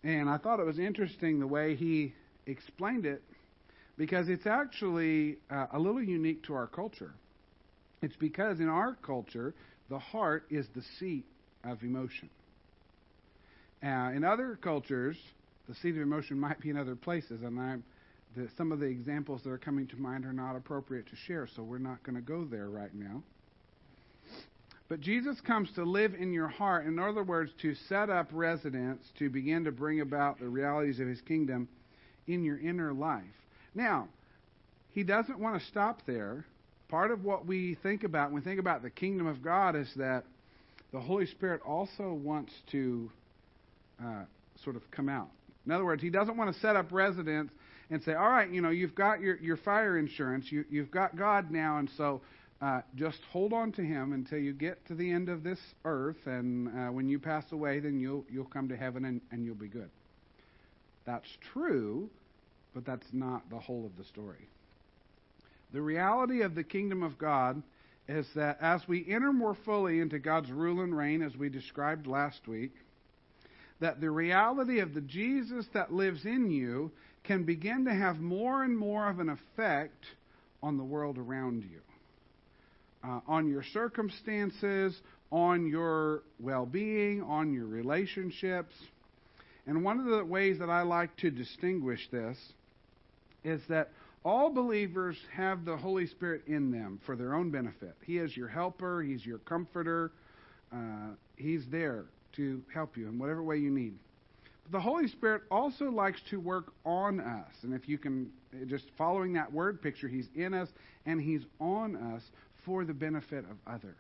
And 0.03 0.29
I 0.29 0.37
thought 0.37 0.59
it 0.59 0.65
was 0.65 0.79
interesting 0.79 1.39
the 1.39 1.47
way 1.47 1.75
he 1.75 2.13
explained 2.47 3.05
it, 3.05 3.21
because 3.97 4.29
it's 4.29 4.47
actually 4.47 5.37
uh, 5.51 5.67
a 5.73 5.79
little 5.79 6.01
unique 6.01 6.43
to 6.43 6.53
our 6.53 6.67
culture. 6.67 7.13
It's 8.01 8.15
because 8.15 8.59
in 8.59 8.69
our 8.69 8.95
culture, 9.01 9.53
the 9.89 9.99
heart 9.99 10.45
is 10.49 10.67
the 10.75 10.83
seat 10.99 11.25
of 11.63 11.81
emotion. 11.83 12.29
Uh, 13.83 14.11
in 14.15 14.23
other 14.23 14.57
cultures, 14.61 15.17
the 15.67 15.75
seat 15.75 15.95
of 15.95 16.01
emotion 16.01 16.39
might 16.39 16.59
be 16.59 16.69
in 16.69 16.77
other 16.77 16.95
places, 16.95 17.41
and 17.43 17.59
I'm, 17.59 17.83
the, 18.35 18.47
some 18.57 18.71
of 18.71 18.79
the 18.79 18.85
examples 18.85 19.41
that 19.43 19.49
are 19.49 19.57
coming 19.57 19.87
to 19.87 19.97
mind 19.97 20.25
are 20.25 20.33
not 20.33 20.55
appropriate 20.55 21.07
to 21.07 21.15
share, 21.27 21.47
so 21.55 21.63
we're 21.63 21.77
not 21.77 22.03
going 22.03 22.15
to 22.15 22.21
go 22.21 22.45
there 22.45 22.69
right 22.69 22.93
now. 22.93 23.21
But 24.89 25.01
Jesus 25.01 25.41
comes 25.41 25.69
to 25.75 25.83
live 25.83 26.13
in 26.13 26.31
your 26.31 26.47
heart, 26.47 26.85
in 26.85 26.97
other 26.97 27.23
words, 27.23 27.51
to 27.61 27.75
set 27.89 28.09
up 28.09 28.29
residence, 28.31 29.01
to 29.19 29.29
begin 29.29 29.65
to 29.65 29.71
bring 29.71 30.01
about 30.01 30.39
the 30.39 30.47
realities 30.47 30.99
of 30.99 31.07
his 31.07 31.19
kingdom 31.21 31.67
in 32.27 32.43
your 32.43 32.59
inner 32.59 32.93
life. 32.93 33.23
Now, 33.73 34.07
he 34.91 35.03
doesn't 35.03 35.39
want 35.39 35.61
to 35.61 35.67
stop 35.67 36.01
there. 36.05 36.45
Part 36.89 37.11
of 37.11 37.23
what 37.23 37.45
we 37.45 37.77
think 37.83 38.03
about 38.03 38.31
when 38.31 38.41
we 38.41 38.45
think 38.45 38.59
about 38.59 38.81
the 38.81 38.89
kingdom 38.89 39.27
of 39.27 39.43
God 39.43 39.75
is 39.75 39.89
that 39.97 40.23
the 40.91 40.99
Holy 40.99 41.25
Spirit 41.25 41.61
also 41.65 42.13
wants 42.13 42.53
to 42.71 43.11
uh, 44.03 44.23
sort 44.63 44.75
of 44.75 44.81
come 44.91 45.09
out. 45.09 45.29
In 45.65 45.71
other 45.71 45.83
words, 45.83 46.01
he 46.01 46.09
doesn't 46.09 46.37
want 46.37 46.53
to 46.53 46.59
set 46.61 46.75
up 46.75 46.91
residence 46.91 47.51
and 47.89 48.01
say, 48.03 48.13
all 48.13 48.29
right, 48.29 48.49
you 48.49 48.61
know, 48.61 48.69
you've 48.69 48.95
got 48.95 49.19
your, 49.19 49.37
your 49.37 49.57
fire 49.57 49.97
insurance, 49.97 50.45
you, 50.49 50.65
you've 50.69 50.91
got 50.91 51.17
God 51.17 51.51
now, 51.51 51.77
and 51.77 51.89
so 51.97 52.21
uh, 52.61 52.81
just 52.95 53.19
hold 53.31 53.53
on 53.53 53.71
to 53.73 53.81
him 53.81 54.13
until 54.13 54.39
you 54.39 54.53
get 54.53 54.85
to 54.87 54.95
the 54.95 55.11
end 55.11 55.29
of 55.29 55.43
this 55.43 55.59
earth, 55.85 56.17
and 56.25 56.67
uh, 56.67 56.91
when 56.91 57.07
you 57.07 57.19
pass 57.19 57.43
away, 57.51 57.79
then 57.79 57.99
you'll, 57.99 58.25
you'll 58.29 58.45
come 58.45 58.69
to 58.69 58.77
heaven 58.77 59.05
and, 59.05 59.21
and 59.31 59.45
you'll 59.45 59.55
be 59.55 59.67
good. 59.67 59.89
That's 61.07 61.37
true, 61.53 62.09
but 62.75 62.85
that's 62.85 63.07
not 63.13 63.49
the 63.49 63.57
whole 63.57 63.85
of 63.85 63.97
the 63.97 64.03
story. 64.03 64.49
The 65.73 65.81
reality 65.81 66.41
of 66.41 66.53
the 66.53 66.65
kingdom 66.65 67.01
of 67.01 67.17
God 67.17 67.63
is 68.09 68.27
that 68.35 68.57
as 68.61 68.81
we 68.87 69.05
enter 69.09 69.31
more 69.31 69.57
fully 69.65 70.01
into 70.01 70.19
God's 70.19 70.51
rule 70.51 70.81
and 70.81 70.95
reign, 70.95 71.21
as 71.21 71.35
we 71.35 71.49
described 71.49 72.07
last 72.07 72.45
week, 72.47 72.73
that 73.79 74.01
the 74.01 74.11
reality 74.11 74.79
of 74.79 74.93
the 74.93 75.01
Jesus 75.01 75.65
that 75.73 75.93
lives 75.93 76.25
in 76.25 76.51
you 76.51 76.91
can 77.23 77.43
begin 77.43 77.85
to 77.85 77.93
have 77.93 78.19
more 78.19 78.63
and 78.63 78.77
more 78.77 79.09
of 79.09 79.19
an 79.19 79.29
effect 79.29 80.05
on 80.61 80.77
the 80.77 80.83
world 80.83 81.17
around 81.17 81.63
you, 81.63 81.79
uh, 83.03 83.21
on 83.27 83.47
your 83.47 83.63
circumstances, 83.63 84.97
on 85.31 85.67
your 85.67 86.23
well 86.39 86.65
being, 86.65 87.21
on 87.21 87.53
your 87.53 87.65
relationships. 87.65 88.73
And 89.67 89.83
one 89.83 89.99
of 89.99 90.05
the 90.05 90.23
ways 90.23 90.59
that 90.59 90.69
I 90.69 90.81
like 90.83 91.15
to 91.17 91.29
distinguish 91.29 92.07
this 92.09 92.37
is 93.43 93.61
that 93.67 93.89
all 94.23 94.49
believers 94.49 95.17
have 95.33 95.65
the 95.65 95.77
Holy 95.77 96.07
Spirit 96.07 96.43
in 96.47 96.71
them 96.71 96.99
for 97.05 97.15
their 97.15 97.33
own 97.35 97.51
benefit. 97.51 97.95
He 98.05 98.17
is 98.17 98.35
your 98.35 98.47
helper, 98.47 99.01
He's 99.01 99.25
your 99.25 99.39
comforter, 99.39 100.11
uh, 100.73 101.11
He's 101.35 101.65
there 101.69 102.05
to 102.37 102.61
help 102.73 102.97
you 102.97 103.07
in 103.07 103.19
whatever 103.19 103.43
way 103.43 103.57
you 103.57 103.69
need. 103.69 103.93
But 104.63 104.71
the 104.71 104.81
Holy 104.81 105.07
Spirit 105.07 105.43
also 105.51 105.91
likes 105.91 106.21
to 106.29 106.39
work 106.39 106.73
on 106.85 107.19
us. 107.19 107.51
And 107.63 107.73
if 107.73 107.87
you 107.87 107.97
can, 107.97 108.31
just 108.67 108.85
following 108.97 109.33
that 109.33 109.51
word 109.51 109.81
picture, 109.81 110.07
He's 110.07 110.27
in 110.35 110.53
us 110.53 110.69
and 111.05 111.21
He's 111.21 111.43
on 111.59 111.95
us 111.95 112.23
for 112.65 112.85
the 112.85 112.93
benefit 112.93 113.45
of 113.49 113.57
others. 113.65 113.95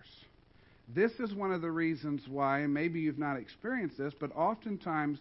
This 0.95 1.11
is 1.19 1.33
one 1.33 1.51
of 1.51 1.61
the 1.61 1.71
reasons 1.71 2.21
why, 2.29 2.59
and 2.59 2.73
maybe 2.73 3.01
you've 3.01 3.19
not 3.19 3.37
experienced 3.37 3.97
this, 3.97 4.13
but 4.17 4.33
oftentimes 4.35 5.19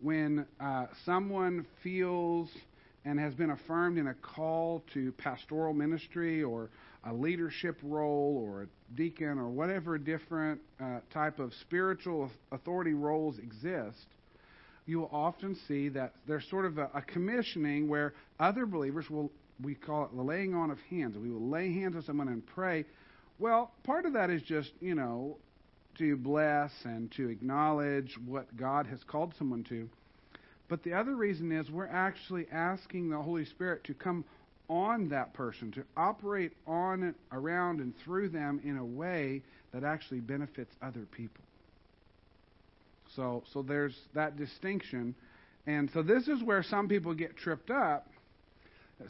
when 0.00 0.46
uh, 0.60 0.86
someone 1.04 1.66
feels 1.82 2.48
and 3.04 3.18
has 3.18 3.34
been 3.34 3.50
affirmed 3.50 3.98
in 3.98 4.08
a 4.08 4.14
call 4.14 4.82
to 4.94 5.12
pastoral 5.12 5.72
ministry 5.72 6.42
or 6.42 6.68
a 7.04 7.12
leadership 7.12 7.78
role 7.82 8.44
or 8.44 8.62
a 8.62 8.66
deacon 8.96 9.38
or 9.38 9.48
whatever 9.48 9.98
different 9.98 10.60
uh, 10.80 10.98
type 11.12 11.38
of 11.38 11.52
spiritual 11.60 12.30
authority 12.52 12.92
roles 12.92 13.38
exist, 13.38 14.06
you 14.86 15.00
will 15.00 15.10
often 15.12 15.56
see 15.68 15.88
that 15.88 16.14
there's 16.26 16.48
sort 16.50 16.64
of 16.64 16.78
a, 16.78 16.90
a 16.94 17.02
commissioning 17.02 17.88
where 17.88 18.14
other 18.40 18.66
believers 18.66 19.08
will, 19.10 19.30
we 19.62 19.74
call 19.74 20.04
it 20.04 20.16
the 20.16 20.22
laying 20.22 20.54
on 20.54 20.70
of 20.70 20.78
hands. 20.90 21.16
We 21.16 21.30
will 21.30 21.48
lay 21.48 21.72
hands 21.72 21.96
on 21.96 22.02
someone 22.02 22.28
and 22.28 22.44
pray. 22.46 22.84
Well, 23.38 23.72
part 23.84 24.06
of 24.06 24.14
that 24.14 24.30
is 24.30 24.42
just, 24.42 24.70
you 24.80 24.94
know, 24.94 25.38
to 25.98 26.16
bless 26.16 26.72
and 26.84 27.10
to 27.12 27.28
acknowledge 27.28 28.16
what 28.26 28.56
God 28.56 28.86
has 28.86 29.02
called 29.04 29.34
someone 29.38 29.64
to. 29.64 29.88
But 30.68 30.82
the 30.82 30.94
other 30.94 31.14
reason 31.14 31.50
is 31.50 31.70
we're 31.70 31.86
actually 31.86 32.46
asking 32.52 33.10
the 33.10 33.20
Holy 33.20 33.44
Spirit 33.44 33.84
to 33.84 33.94
come 33.94 34.24
on 34.68 35.08
that 35.08 35.32
person, 35.32 35.72
to 35.72 35.84
operate 35.96 36.52
on, 36.66 37.02
and 37.02 37.14
around, 37.32 37.80
and 37.80 37.94
through 38.04 38.28
them 38.28 38.60
in 38.64 38.76
a 38.76 38.84
way 38.84 39.42
that 39.72 39.82
actually 39.82 40.20
benefits 40.20 40.74
other 40.82 41.06
people. 41.12 41.44
So, 43.16 43.42
so 43.52 43.62
there's 43.62 43.96
that 44.14 44.36
distinction. 44.36 45.14
And 45.66 45.90
so 45.92 46.02
this 46.02 46.28
is 46.28 46.42
where 46.42 46.62
some 46.62 46.88
people 46.88 47.14
get 47.14 47.36
tripped 47.36 47.70
up. 47.70 48.06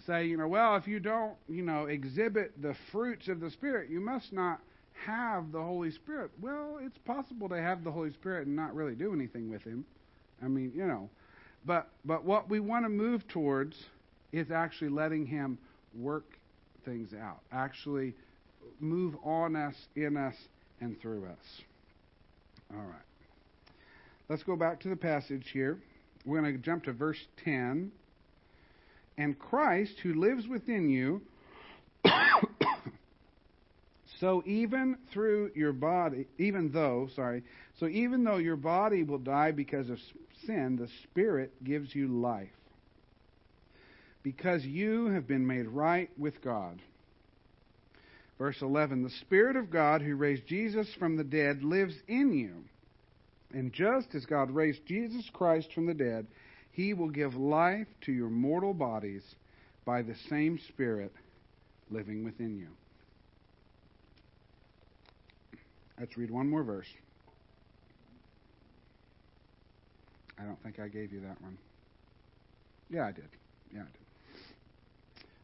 Say, 0.06 0.26
you 0.26 0.36
know, 0.36 0.46
well, 0.46 0.76
if 0.76 0.86
you 0.86 1.00
don't, 1.00 1.34
you 1.48 1.62
know, 1.62 1.86
exhibit 1.86 2.52
the 2.60 2.74
fruits 2.92 3.26
of 3.28 3.40
the 3.40 3.50
Spirit, 3.50 3.90
you 3.90 4.00
must 4.00 4.32
not 4.32 4.60
have 5.06 5.52
the 5.52 5.62
Holy 5.62 5.90
Spirit. 5.90 6.30
Well, 6.40 6.78
it's 6.80 6.98
possible 6.98 7.48
to 7.48 7.60
have 7.60 7.84
the 7.84 7.90
Holy 7.90 8.12
Spirit 8.12 8.46
and 8.46 8.56
not 8.56 8.74
really 8.74 8.94
do 8.94 9.12
anything 9.12 9.50
with 9.50 9.62
Him. 9.62 9.84
I 10.42 10.48
mean, 10.48 10.72
you 10.74 10.86
know. 10.86 11.08
But, 11.64 11.88
but 12.04 12.24
what 12.24 12.48
we 12.48 12.60
want 12.60 12.84
to 12.84 12.88
move 12.88 13.26
towards 13.28 13.76
is 14.32 14.50
actually 14.50 14.90
letting 14.90 15.26
Him 15.26 15.58
work 15.94 16.24
things 16.84 17.10
out, 17.12 17.40
actually 17.52 18.14
move 18.80 19.14
on 19.24 19.56
us, 19.56 19.74
in 19.96 20.16
us, 20.16 20.34
and 20.80 21.00
through 21.00 21.24
us. 21.24 21.62
All 22.72 22.78
right. 22.78 23.02
Let's 24.28 24.42
go 24.42 24.56
back 24.56 24.80
to 24.80 24.88
the 24.88 24.96
passage 24.96 25.50
here. 25.52 25.78
We're 26.24 26.40
going 26.40 26.52
to 26.52 26.58
jump 26.58 26.84
to 26.84 26.92
verse 26.92 27.18
10. 27.44 27.90
And 29.16 29.38
Christ, 29.38 29.94
who 30.02 30.14
lives 30.14 30.46
within 30.46 30.88
you, 30.88 31.22
so 34.20 34.42
even 34.46 34.96
through 35.12 35.52
your 35.54 35.72
body, 35.72 36.26
even 36.38 36.72
though, 36.72 37.08
sorry, 37.14 37.44
so 37.78 37.86
even 37.86 38.24
though 38.24 38.38
your 38.38 38.56
body 38.56 39.02
will 39.02 39.18
die 39.18 39.52
because 39.52 39.90
of 39.90 39.98
sin, 40.44 40.76
the 40.76 40.88
Spirit 41.04 41.52
gives 41.64 41.94
you 41.94 42.08
life 42.08 42.48
because 44.22 44.64
you 44.64 45.06
have 45.06 45.26
been 45.26 45.46
made 45.46 45.66
right 45.66 46.10
with 46.18 46.42
God. 46.42 46.80
Verse 48.38 48.60
11 48.60 49.02
The 49.02 49.10
Spirit 49.10 49.56
of 49.56 49.70
God 49.70 50.02
who 50.02 50.16
raised 50.16 50.46
Jesus 50.46 50.88
from 50.98 51.16
the 51.16 51.24
dead 51.24 51.62
lives 51.62 51.94
in 52.08 52.32
you. 52.32 52.64
And 53.52 53.72
just 53.72 54.14
as 54.14 54.26
God 54.26 54.50
raised 54.50 54.84
Jesus 54.86 55.30
Christ 55.32 55.72
from 55.72 55.86
the 55.86 55.94
dead, 55.94 56.26
he 56.72 56.92
will 56.92 57.08
give 57.08 57.34
life 57.34 57.86
to 58.02 58.12
your 58.12 58.28
mortal 58.28 58.74
bodies 58.74 59.22
by 59.84 60.02
the 60.02 60.14
same 60.28 60.58
Spirit 60.68 61.12
living 61.90 62.24
within 62.24 62.58
you. 62.58 62.68
Let's 65.98 66.16
read 66.16 66.30
one 66.30 66.48
more 66.48 66.62
verse. 66.62 66.86
I 70.38 70.44
don't 70.44 70.62
think 70.62 70.78
I 70.78 70.88
gave 70.88 71.12
you 71.12 71.20
that 71.20 71.40
one. 71.42 71.58
Yeah, 72.90 73.06
I 73.06 73.12
did. 73.12 73.28
Yeah, 73.74 73.80
I 73.80 73.84
did. 73.84 73.92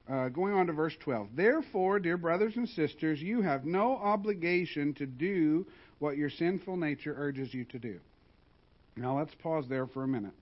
Uh, 0.06 0.28
going 0.28 0.52
on 0.54 0.66
to 0.66 0.73
verse 0.73 0.94
12. 1.00 1.28
Therefore, 1.34 1.99
dear 1.99 2.16
brothers 2.16 2.56
and 2.56 2.68
sisters, 2.68 3.20
you 3.20 3.40
have 3.40 3.64
no 3.64 3.96
obligation 3.96 4.92
to 4.94 5.06
do 5.06 5.66
what 5.99 6.16
your 6.16 6.30
sinful 6.30 6.76
nature 6.76 7.14
urges 7.16 7.54
you 7.54 7.64
to 7.64 7.78
do. 7.78 7.99
Now, 8.96 9.18
let's 9.18 9.34
pause 9.34 9.66
there 9.68 9.87
for 9.87 10.04
a 10.04 10.08
minute. 10.08 10.34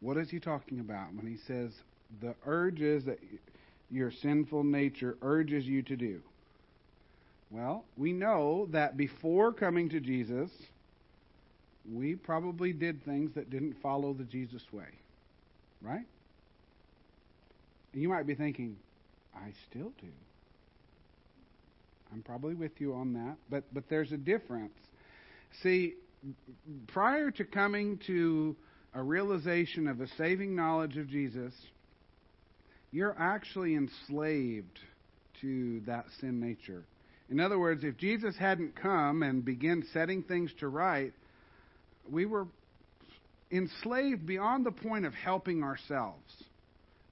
What 0.00 0.16
is 0.16 0.28
he 0.28 0.40
talking 0.40 0.80
about 0.80 1.14
when 1.14 1.26
he 1.26 1.36
says 1.46 1.70
the 2.20 2.34
urges 2.44 3.04
that 3.04 3.20
your 3.90 4.10
sinful 4.10 4.64
nature 4.64 5.16
urges 5.22 5.64
you 5.64 5.82
to 5.82 5.96
do? 5.96 6.20
Well, 7.52 7.84
we 7.98 8.12
know 8.12 8.66
that 8.72 8.96
before 8.96 9.52
coming 9.52 9.90
to 9.90 10.00
Jesus, 10.00 10.50
we 11.90 12.14
probably 12.14 12.72
did 12.72 13.04
things 13.04 13.32
that 13.34 13.50
didn't 13.50 13.76
follow 13.82 14.14
the 14.14 14.24
Jesus 14.24 14.62
way. 14.72 14.88
Right? 15.82 16.06
And 17.92 18.02
you 18.02 18.08
might 18.08 18.26
be 18.26 18.34
thinking, 18.34 18.76
I 19.34 19.52
still 19.68 19.92
do. 20.00 20.08
I'm 22.12 22.22
probably 22.22 22.54
with 22.54 22.72
you 22.78 22.94
on 22.94 23.14
that, 23.14 23.36
but 23.50 23.64
but 23.72 23.84
there's 23.88 24.12
a 24.12 24.18
difference. 24.18 24.74
See, 25.62 25.94
prior 26.88 27.30
to 27.30 27.44
coming 27.44 27.98
to 28.06 28.54
a 28.94 29.02
realization 29.02 29.88
of 29.88 30.00
a 30.00 30.06
saving 30.18 30.54
knowledge 30.54 30.98
of 30.98 31.08
Jesus, 31.08 31.54
you're 32.90 33.16
actually 33.18 33.74
enslaved 33.74 34.78
to 35.40 35.80
that 35.86 36.04
sin 36.20 36.38
nature. 36.38 36.84
In 37.30 37.40
other 37.40 37.58
words, 37.58 37.84
if 37.84 37.96
Jesus 37.96 38.36
hadn't 38.36 38.76
come 38.76 39.22
and 39.22 39.44
begun 39.44 39.84
setting 39.92 40.22
things 40.22 40.50
to 40.60 40.68
right, 40.68 41.12
we 42.10 42.26
were 42.26 42.46
enslaved 43.50 44.26
beyond 44.26 44.66
the 44.66 44.72
point 44.72 45.06
of 45.06 45.14
helping 45.14 45.62
ourselves. 45.62 46.44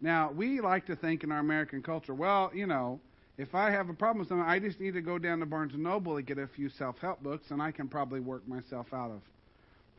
Now, 0.00 0.32
we 0.32 0.60
like 0.60 0.86
to 0.86 0.96
think 0.96 1.24
in 1.24 1.32
our 1.32 1.40
American 1.40 1.82
culture, 1.82 2.14
well, 2.14 2.50
you 2.54 2.66
know, 2.66 3.00
if 3.38 3.54
I 3.54 3.70
have 3.70 3.88
a 3.88 3.94
problem 3.94 4.20
with 4.20 4.28
something, 4.28 4.46
I 4.46 4.58
just 4.58 4.80
need 4.80 4.94
to 4.94 5.02
go 5.02 5.18
down 5.18 5.40
to 5.40 5.46
Barnes 5.46 5.72
Noble 5.76 6.16
and 6.16 6.26
get 6.26 6.38
a 6.38 6.46
few 6.46 6.68
self-help 6.70 7.22
books, 7.22 7.46
and 7.50 7.62
I 7.62 7.70
can 7.70 7.88
probably 7.88 8.20
work 8.20 8.46
myself 8.46 8.86
out 8.92 9.10
of 9.10 9.20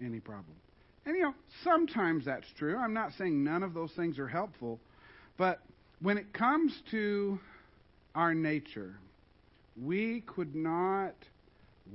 any 0.03 0.19
problem. 0.19 0.55
And 1.05 1.15
you 1.15 1.23
know, 1.23 1.33
sometimes 1.63 2.25
that's 2.25 2.45
true. 2.57 2.77
I'm 2.77 2.93
not 2.93 3.11
saying 3.17 3.43
none 3.43 3.63
of 3.63 3.73
those 3.73 3.91
things 3.93 4.19
are 4.19 4.27
helpful, 4.27 4.79
but 5.37 5.59
when 6.01 6.17
it 6.17 6.33
comes 6.33 6.71
to 6.91 7.39
our 8.13 8.33
nature, 8.33 8.95
we 9.79 10.21
could 10.21 10.55
not 10.55 11.15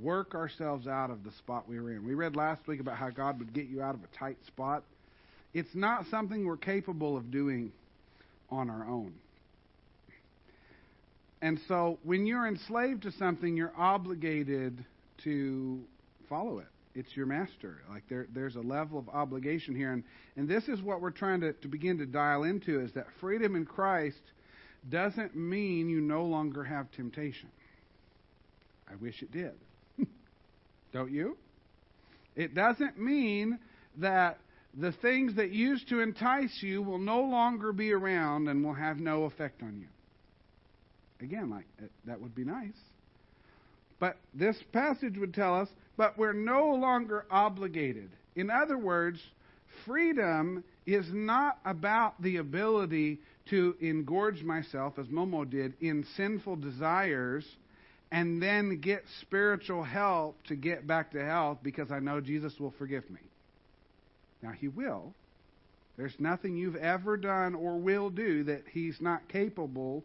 work 0.01 0.35
ourselves 0.35 0.87
out 0.87 1.09
of 1.09 1.23
the 1.23 1.31
spot 1.31 1.67
we 1.67 1.79
were 1.79 1.91
in. 1.91 2.05
We 2.05 2.13
read 2.13 2.35
last 2.35 2.67
week 2.67 2.79
about 2.79 2.97
how 2.97 3.09
God 3.09 3.39
would 3.39 3.53
get 3.53 3.67
you 3.67 3.81
out 3.81 3.95
of 3.95 4.01
a 4.03 4.17
tight 4.17 4.37
spot. 4.47 4.83
It's 5.53 5.73
not 5.73 6.05
something 6.11 6.45
we're 6.45 6.57
capable 6.57 7.17
of 7.17 7.31
doing 7.31 7.71
on 8.49 8.69
our 8.69 8.87
own. 8.87 9.13
And 11.41 11.59
so 11.67 11.99
when 12.03 12.25
you're 12.25 12.47
enslaved 12.47 13.03
to 13.03 13.11
something, 13.11 13.55
you're 13.55 13.73
obligated 13.77 14.83
to 15.23 15.79
follow 16.29 16.59
it. 16.59 16.67
It's 16.95 17.15
your 17.15 17.27
master. 17.27 17.77
Like 17.89 18.03
there, 18.09 18.25
there's 18.33 18.55
a 18.55 18.61
level 18.61 18.97
of 18.97 19.07
obligation 19.09 19.75
here. 19.75 19.93
And, 19.93 20.03
and 20.35 20.49
this 20.49 20.67
is 20.67 20.81
what 20.81 20.99
we're 20.99 21.11
trying 21.11 21.41
to, 21.41 21.53
to 21.53 21.67
begin 21.67 21.99
to 21.99 22.07
dial 22.07 22.43
into 22.43 22.79
is 22.79 22.91
that 22.93 23.05
freedom 23.19 23.55
in 23.55 23.65
Christ 23.65 24.21
doesn't 24.89 25.35
mean 25.35 25.89
you 25.89 26.01
no 26.01 26.23
longer 26.23 26.63
have 26.63 26.91
temptation. 26.91 27.49
I 28.89 28.95
wish 28.95 29.21
it 29.21 29.31
did. 29.31 29.53
Don't 30.93 31.11
you? 31.11 31.37
It 32.35 32.53
doesn't 32.53 32.99
mean 32.99 33.59
that 33.97 34.37
the 34.79 34.91
things 34.91 35.35
that 35.35 35.51
used 35.51 35.89
to 35.89 36.01
entice 36.01 36.55
you 36.61 36.81
will 36.81 36.99
no 36.99 37.21
longer 37.21 37.73
be 37.73 37.91
around 37.91 38.47
and 38.47 38.63
will 38.63 38.75
have 38.75 38.99
no 38.99 39.23
effect 39.23 39.63
on 39.63 39.79
you. 39.79 39.87
Again, 41.25 41.49
like 41.49 41.65
uh, 41.81 41.87
that 42.05 42.21
would 42.21 42.35
be 42.35 42.45
nice. 42.45 42.77
But 43.99 44.17
this 44.35 44.55
passage 44.71 45.17
would 45.17 45.33
tell 45.33 45.59
us, 45.59 45.67
but 45.97 46.17
we're 46.17 46.33
no 46.33 46.75
longer 46.75 47.25
obligated. 47.31 48.09
In 48.35 48.51
other 48.51 48.77
words, 48.77 49.19
freedom 49.85 50.63
is 50.85 51.05
not 51.11 51.57
about 51.65 52.21
the 52.21 52.37
ability 52.37 53.19
to 53.49 53.75
engorge 53.81 54.43
myself, 54.43 54.99
as 54.99 55.07
Momo 55.07 55.49
did, 55.49 55.73
in 55.81 56.05
sinful 56.15 56.57
desires 56.57 57.45
and 58.11 58.41
then 58.41 58.79
get 58.79 59.03
spiritual 59.21 59.83
help 59.83 60.41
to 60.47 60.55
get 60.55 60.87
back 60.87 61.11
to 61.11 61.23
health 61.23 61.59
because 61.61 61.91
I 61.91 61.99
know 61.99 62.21
Jesus 62.21 62.53
will 62.59 62.73
forgive 62.77 63.09
me. 63.09 63.19
Now, 64.41 64.51
He 64.51 64.67
will. 64.67 65.13
There's 65.97 66.15
nothing 66.19 66.55
you've 66.55 66.75
ever 66.75 67.17
done 67.17 67.55
or 67.55 67.77
will 67.77 68.09
do 68.09 68.43
that 68.45 68.63
He's 68.71 68.97
not 69.01 69.27
capable 69.27 70.03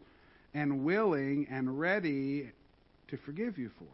and 0.53 0.83
willing 0.83 1.47
and 1.49 1.79
ready 1.79 2.51
to 3.09 3.17
forgive 3.17 3.57
you 3.57 3.69
for. 3.77 3.87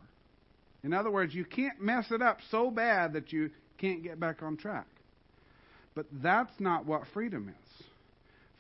In 0.84 0.94
other 0.94 1.12
words, 1.12 1.34
you 1.34 1.46
can't 1.46 1.82
mess 1.82 2.06
it 2.12 2.22
up 2.22 2.40
so 2.50 2.72
bad 2.72 3.14
that 3.14 3.32
you 3.34 3.52
can't 3.78 4.02
get 4.02 4.20
back 4.20 4.42
on 4.42 4.58
track. 4.58 4.88
But 5.94 6.06
that's 6.12 6.58
not 6.60 6.86
what 6.86 7.04
freedom 7.14 7.50
is. 7.50 7.86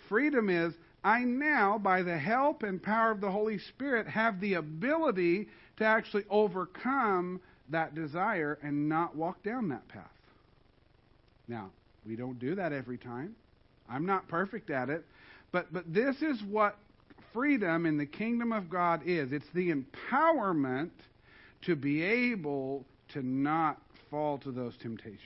Freedom 0.09 0.49
is 0.49 0.73
I 1.03 1.23
now, 1.23 1.77
by 1.77 2.03
the 2.03 2.17
help 2.17 2.63
and 2.63 2.81
power 2.81 3.11
of 3.11 3.21
the 3.21 3.31
Holy 3.31 3.57
Spirit, 3.57 4.07
have 4.07 4.39
the 4.41 4.55
ability 4.55 5.47
to 5.77 5.85
actually 5.85 6.25
overcome 6.29 7.39
that 7.69 7.95
desire 7.95 8.57
and 8.61 8.89
not 8.89 9.15
walk 9.15 9.41
down 9.43 9.69
that 9.69 9.87
path. 9.87 10.03
Now, 11.47 11.69
we 12.05 12.15
don't 12.15 12.39
do 12.39 12.55
that 12.55 12.73
every 12.73 12.97
time. 12.97 13.35
I'm 13.89 14.05
not 14.05 14.27
perfect 14.27 14.69
at 14.69 14.89
it. 14.89 15.05
But, 15.51 15.71
but 15.73 15.91
this 15.91 16.21
is 16.21 16.41
what 16.43 16.77
freedom 17.33 17.85
in 17.85 17.97
the 17.97 18.05
kingdom 18.05 18.51
of 18.51 18.69
God 18.69 19.01
is 19.05 19.31
it's 19.31 19.49
the 19.53 19.71
empowerment 19.73 20.91
to 21.63 21.75
be 21.75 22.01
able 22.03 22.85
to 23.09 23.21
not 23.23 23.81
fall 24.09 24.37
to 24.39 24.51
those 24.51 24.75
temptations. 24.77 25.19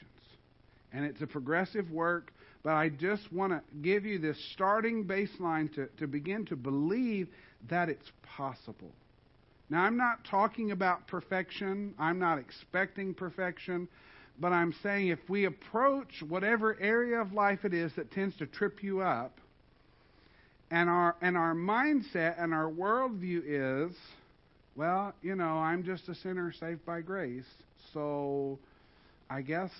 And 0.93 1.05
it's 1.05 1.21
a 1.21 1.27
progressive 1.27 1.91
work, 1.91 2.31
but 2.63 2.71
I 2.71 2.89
just 2.89 3.31
want 3.31 3.51
to 3.51 3.61
give 3.81 4.05
you 4.05 4.19
this 4.19 4.37
starting 4.53 5.03
baseline 5.05 5.73
to, 5.75 5.87
to 5.99 6.07
begin 6.07 6.45
to 6.45 6.55
believe 6.55 7.27
that 7.69 7.89
it's 7.89 8.11
possible. 8.37 8.91
Now, 9.69 9.83
I'm 9.83 9.97
not 9.97 10.23
talking 10.29 10.71
about 10.71 11.07
perfection, 11.07 11.93
I'm 11.99 12.19
not 12.19 12.37
expecting 12.37 13.13
perfection, 13.13 13.87
but 14.39 14.51
I'm 14.51 14.73
saying 14.81 15.09
if 15.09 15.19
we 15.29 15.45
approach 15.45 16.23
whatever 16.27 16.77
area 16.79 17.19
of 17.19 17.33
life 17.33 17.65
it 17.65 17.73
is 17.73 17.91
that 17.95 18.11
tends 18.11 18.35
to 18.37 18.45
trip 18.45 18.81
you 18.81 19.01
up, 19.01 19.37
and 20.71 20.89
our 20.89 21.15
and 21.21 21.37
our 21.37 21.53
mindset 21.53 22.41
and 22.41 22.53
our 22.53 22.69
worldview 22.69 23.41
is, 23.45 23.95
well, 24.75 25.13
you 25.21 25.35
know, 25.35 25.57
I'm 25.57 25.83
just 25.83 26.09
a 26.09 26.15
sinner 26.15 26.51
saved 26.59 26.85
by 26.85 27.01
grace, 27.01 27.45
so 27.93 28.57
I 29.29 29.41
guess 29.41 29.71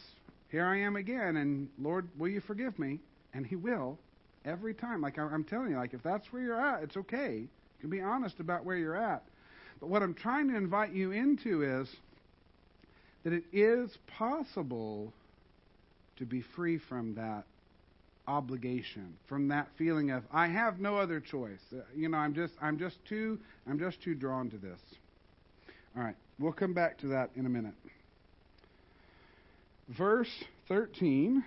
here 0.53 0.67
I 0.67 0.77
am 0.81 0.97
again, 0.97 1.37
and 1.37 1.67
Lord, 1.81 2.07
will 2.15 2.29
you 2.29 2.39
forgive 2.39 2.77
me? 2.77 2.99
And 3.33 3.43
He 3.43 3.55
will 3.55 3.97
every 4.45 4.75
time. 4.75 5.01
Like 5.01 5.17
I'm 5.17 5.43
telling 5.43 5.71
you, 5.71 5.77
like 5.77 5.95
if 5.95 6.03
that's 6.03 6.31
where 6.31 6.43
you're 6.43 6.61
at, 6.61 6.83
it's 6.83 6.95
okay. 6.95 7.37
You 7.37 7.49
can 7.81 7.89
be 7.89 8.01
honest 8.01 8.39
about 8.39 8.63
where 8.63 8.77
you're 8.77 8.95
at. 8.95 9.23
But 9.79 9.89
what 9.89 10.03
I'm 10.03 10.13
trying 10.13 10.49
to 10.49 10.55
invite 10.55 10.93
you 10.93 11.11
into 11.11 11.63
is 11.63 11.89
that 13.23 13.33
it 13.33 13.45
is 13.51 13.97
possible 14.05 15.11
to 16.17 16.25
be 16.25 16.41
free 16.41 16.77
from 16.77 17.15
that 17.15 17.45
obligation, 18.27 19.17
from 19.25 19.47
that 19.47 19.69
feeling 19.75 20.11
of 20.11 20.23
I 20.31 20.45
have 20.45 20.79
no 20.79 20.97
other 20.97 21.19
choice. 21.19 21.61
Uh, 21.75 21.81
you 21.95 22.09
know, 22.09 22.19
I'm 22.19 22.35
just 22.35 22.53
I'm 22.61 22.77
just 22.77 23.03
too 23.05 23.39
I'm 23.67 23.79
just 23.79 24.03
too 24.03 24.13
drawn 24.13 24.51
to 24.51 24.57
this. 24.57 24.79
All 25.97 26.03
right, 26.03 26.15
we'll 26.37 26.53
come 26.53 26.75
back 26.75 26.99
to 26.99 27.07
that 27.07 27.31
in 27.35 27.47
a 27.47 27.49
minute. 27.49 27.73
Verse 29.89 30.31
13, 30.67 31.43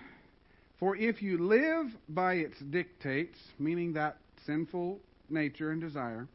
for 0.79 0.95
if 0.95 1.21
you 1.21 1.37
live 1.39 1.87
by 2.07 2.35
its 2.35 2.59
dictates, 2.59 3.39
meaning 3.57 3.93
that 3.93 4.17
sinful 4.45 4.99
nature 5.29 5.71
and 5.71 5.81
desire, 5.81 6.27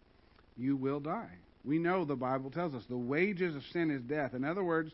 you 0.57 0.77
will 0.77 1.01
die. 1.01 1.31
We 1.65 1.79
know 1.79 2.05
the 2.05 2.17
Bible 2.17 2.51
tells 2.51 2.75
us 2.75 2.83
the 2.89 2.97
wages 2.97 3.55
of 3.55 3.63
sin 3.73 3.91
is 3.91 4.03
death. 4.03 4.35
In 4.35 4.45
other 4.45 4.65
words, 4.65 4.93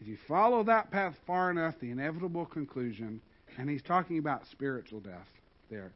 if 0.00 0.06
you 0.06 0.18
follow 0.28 0.62
that 0.64 0.90
path 0.90 1.14
far 1.26 1.50
enough, 1.50 1.74
the 1.80 1.90
inevitable 1.90 2.46
conclusion 2.46 3.20
and 3.58 3.68
he's 3.68 3.82
talking 3.82 4.18
about 4.18 4.46
spiritual 4.50 5.00
death 5.00 5.28
there. 5.70 5.92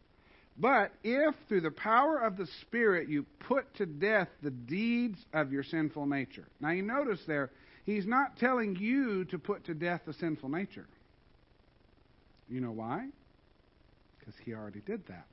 But 0.56 0.92
if 1.02 1.34
through 1.48 1.62
the 1.62 1.70
power 1.70 2.18
of 2.18 2.36
the 2.36 2.46
Spirit 2.60 3.08
you 3.08 3.26
put 3.40 3.72
to 3.76 3.86
death 3.86 4.28
the 4.42 4.50
deeds 4.50 5.18
of 5.32 5.52
your 5.52 5.64
sinful 5.64 6.06
nature. 6.06 6.46
Now 6.60 6.70
you 6.70 6.82
notice 6.82 7.20
there, 7.26 7.50
he's 7.84 8.06
not 8.06 8.36
telling 8.38 8.76
you 8.76 9.24
to 9.26 9.38
put 9.38 9.64
to 9.66 9.74
death 9.74 10.02
the 10.06 10.12
sinful 10.14 10.48
nature. 10.48 10.86
You 12.48 12.60
know 12.60 12.72
why? 12.72 13.08
Because 14.18 14.34
he 14.44 14.54
already 14.54 14.80
did 14.80 15.06
that. 15.08 15.26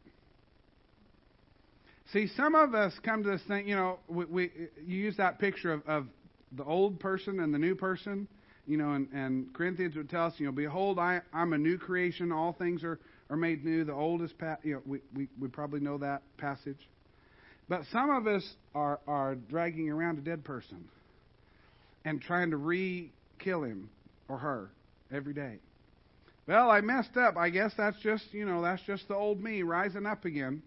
See, 2.14 2.28
some 2.36 2.56
of 2.56 2.76
us 2.76 2.94
come 3.04 3.24
to 3.24 3.30
this 3.30 3.42
thing, 3.48 3.68
you 3.68 3.76
know, 3.76 4.00
we, 4.08 4.26
we 4.26 4.52
you 4.86 4.98
use 4.98 5.18
that 5.18 5.40
picture 5.40 5.72
of, 5.72 5.88
of 5.88 6.08
the 6.52 6.64
old 6.64 7.00
person 7.00 7.40
and 7.40 7.54
the 7.54 7.60
new 7.60 7.76
person 7.76 8.28
you 8.66 8.78
know, 8.78 8.92
and, 8.94 9.08
and 9.12 9.54
Corinthians 9.54 9.96
would 9.96 10.10
tell 10.10 10.28
us, 10.28 10.34
you 10.38 10.46
know, 10.46 10.52
behold, 10.52 11.00
I, 11.00 11.22
I'm 11.34 11.54
a 11.54 11.58
new 11.58 11.78
creation. 11.78 12.32
All 12.32 12.54
things 12.54 12.84
are, 12.84 13.00
are 13.30 13.38
made 13.38 13.66
new. 13.66 13.84
The 13.84 13.94
old 13.94 14.22
is, 14.22 14.32
pa- 14.34 14.58
you 14.64 14.76
know, 14.76 14.82
we, 14.86 15.00
we, 15.16 15.28
we 15.40 15.48
probably 15.48 15.80
know 15.80 15.98
that 15.98 16.22
passage. 16.38 16.78
But 17.68 17.82
some 17.92 18.10
of 18.10 18.28
us 18.28 18.48
are, 18.76 19.00
are 19.08 19.36
dragging 19.36 19.90
around 19.90 20.20
a 20.20 20.22
dead 20.22 20.44
person 20.44 20.86
and 22.06 22.22
trying 22.22 22.52
to 22.52 22.58
re 22.58 23.12
kill 23.40 23.64
him 23.64 23.90
or 24.28 24.38
her 24.38 24.70
every 25.12 25.34
day. 25.34 25.58
Well, 26.48 26.70
I 26.70 26.82
messed 26.82 27.18
up. 27.18 27.38
I 27.38 27.50
guess 27.50 27.72
that's 27.78 28.00
just, 28.00 28.34
you 28.34 28.46
know, 28.46 28.62
that's 28.62 28.82
just 28.84 29.08
the 29.08 29.16
old 29.16 29.42
me 29.42 29.62
rising 29.62 30.06
up 30.06 30.26
again. 30.26 30.62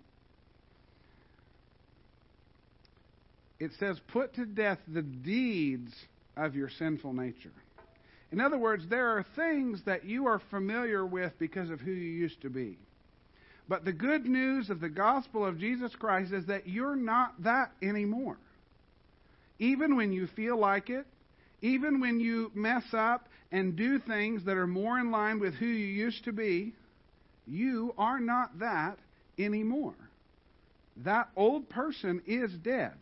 It 3.58 3.72
says, 3.78 3.98
put 4.08 4.34
to 4.34 4.46
death 4.46 4.78
the 4.86 5.02
deeds 5.02 5.92
of 6.36 6.54
your 6.54 6.68
sinful 6.68 7.12
nature. 7.12 7.52
In 8.32 8.40
other 8.40 8.58
words, 8.58 8.84
there 8.88 9.16
are 9.16 9.24
things 9.36 9.80
that 9.86 10.04
you 10.04 10.26
are 10.26 10.40
familiar 10.50 11.06
with 11.06 11.32
because 11.38 11.70
of 11.70 11.80
who 11.80 11.92
you 11.92 12.10
used 12.10 12.40
to 12.42 12.50
be. 12.50 12.76
But 13.68 13.84
the 13.84 13.92
good 13.92 14.26
news 14.26 14.70
of 14.70 14.80
the 14.80 14.88
gospel 14.88 15.46
of 15.46 15.58
Jesus 15.58 15.94
Christ 15.94 16.32
is 16.32 16.46
that 16.46 16.68
you're 16.68 16.96
not 16.96 17.42
that 17.44 17.70
anymore. 17.80 18.36
Even 19.58 19.96
when 19.96 20.12
you 20.12 20.26
feel 20.26 20.58
like 20.58 20.90
it, 20.90 21.06
even 21.64 21.98
when 21.98 22.20
you 22.20 22.52
mess 22.54 22.84
up 22.92 23.26
and 23.50 23.74
do 23.74 23.98
things 23.98 24.44
that 24.44 24.58
are 24.58 24.66
more 24.66 24.98
in 24.98 25.10
line 25.10 25.40
with 25.40 25.54
who 25.54 25.64
you 25.64 25.86
used 25.86 26.22
to 26.24 26.32
be, 26.32 26.74
you 27.46 27.94
are 27.96 28.20
not 28.20 28.58
that 28.58 28.98
anymore. 29.38 29.94
That 30.98 31.30
old 31.34 31.70
person 31.70 32.20
is 32.26 32.52
dead. 32.52 32.92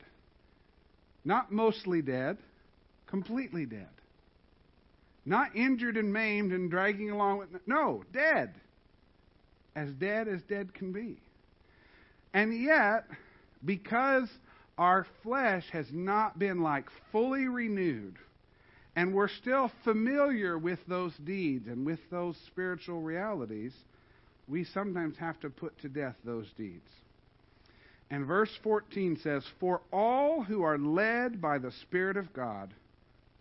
Not 1.25 1.51
mostly 1.51 2.03
dead, 2.03 2.39
completely 3.09 3.67
dead. 3.67 3.89
Not 5.27 5.57
injured 5.57 5.97
and 5.97 6.13
maimed 6.13 6.53
and 6.53 6.71
dragging 6.71 7.11
along 7.11 7.39
with. 7.39 7.49
No, 7.67 8.05
dead. 8.13 8.55
As 9.75 9.91
dead 9.95 10.29
as 10.29 10.41
dead 10.43 10.73
can 10.73 10.93
be. 10.93 11.17
And 12.33 12.63
yet, 12.63 13.07
because 13.65 14.29
our 14.79 15.05
flesh 15.25 15.65
has 15.73 15.87
not 15.93 16.39
been 16.39 16.63
like 16.63 16.87
fully 17.11 17.49
renewed, 17.49 18.19
and 18.95 19.15
we're 19.15 19.29
still 19.29 19.71
familiar 19.85 20.59
with 20.59 20.79
those 20.87 21.15
deeds 21.25 21.67
and 21.67 21.87
with 21.87 22.01
those 22.11 22.37
spiritual 22.47 23.01
realities, 23.01 23.73
we 24.49 24.65
sometimes 24.65 25.17
have 25.19 25.41
to 25.41 25.51
put 25.51 25.79
to 25.81 25.89
death 25.89 26.17
those 26.25 26.47
deeds. 26.57 26.89
And 28.11 28.27
verse 28.27 28.51
14 28.63 29.19
says, 29.23 29.43
For 29.59 29.81
all 29.91 30.43
who 30.43 30.63
are 30.63 30.79
led 30.79 31.41
by 31.41 31.59
the 31.59 31.73
Spirit 31.83 32.19
of 32.19 32.33
God 32.35 32.75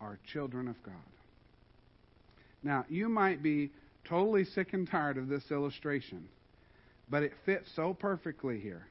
are 0.00 0.18
children 0.32 0.68
of 0.68 0.82
God. 0.82 0.94
Now, 2.62 2.86
you 2.88 3.10
might 3.10 3.42
be 3.42 3.70
totally 4.08 4.44
sick 4.44 4.72
and 4.72 4.88
tired 4.88 5.18
of 5.18 5.28
this 5.28 5.50
illustration, 5.50 6.26
but 7.10 7.22
it 7.22 7.32
fits 7.44 7.68
so 7.76 7.92
perfectly 7.92 8.60
here. 8.60 8.86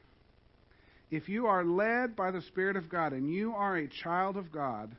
If 1.09 1.27
you 1.27 1.47
are 1.47 1.65
led 1.65 2.15
by 2.15 2.29
the 2.29 2.41
Spirit 2.43 2.75
of 2.75 2.87
God 2.87 3.11
and 3.11 3.33
you 3.33 3.53
are 3.53 3.77
a 3.77 3.87
child 3.87 4.37
of 4.37 4.51
God, 4.51 4.91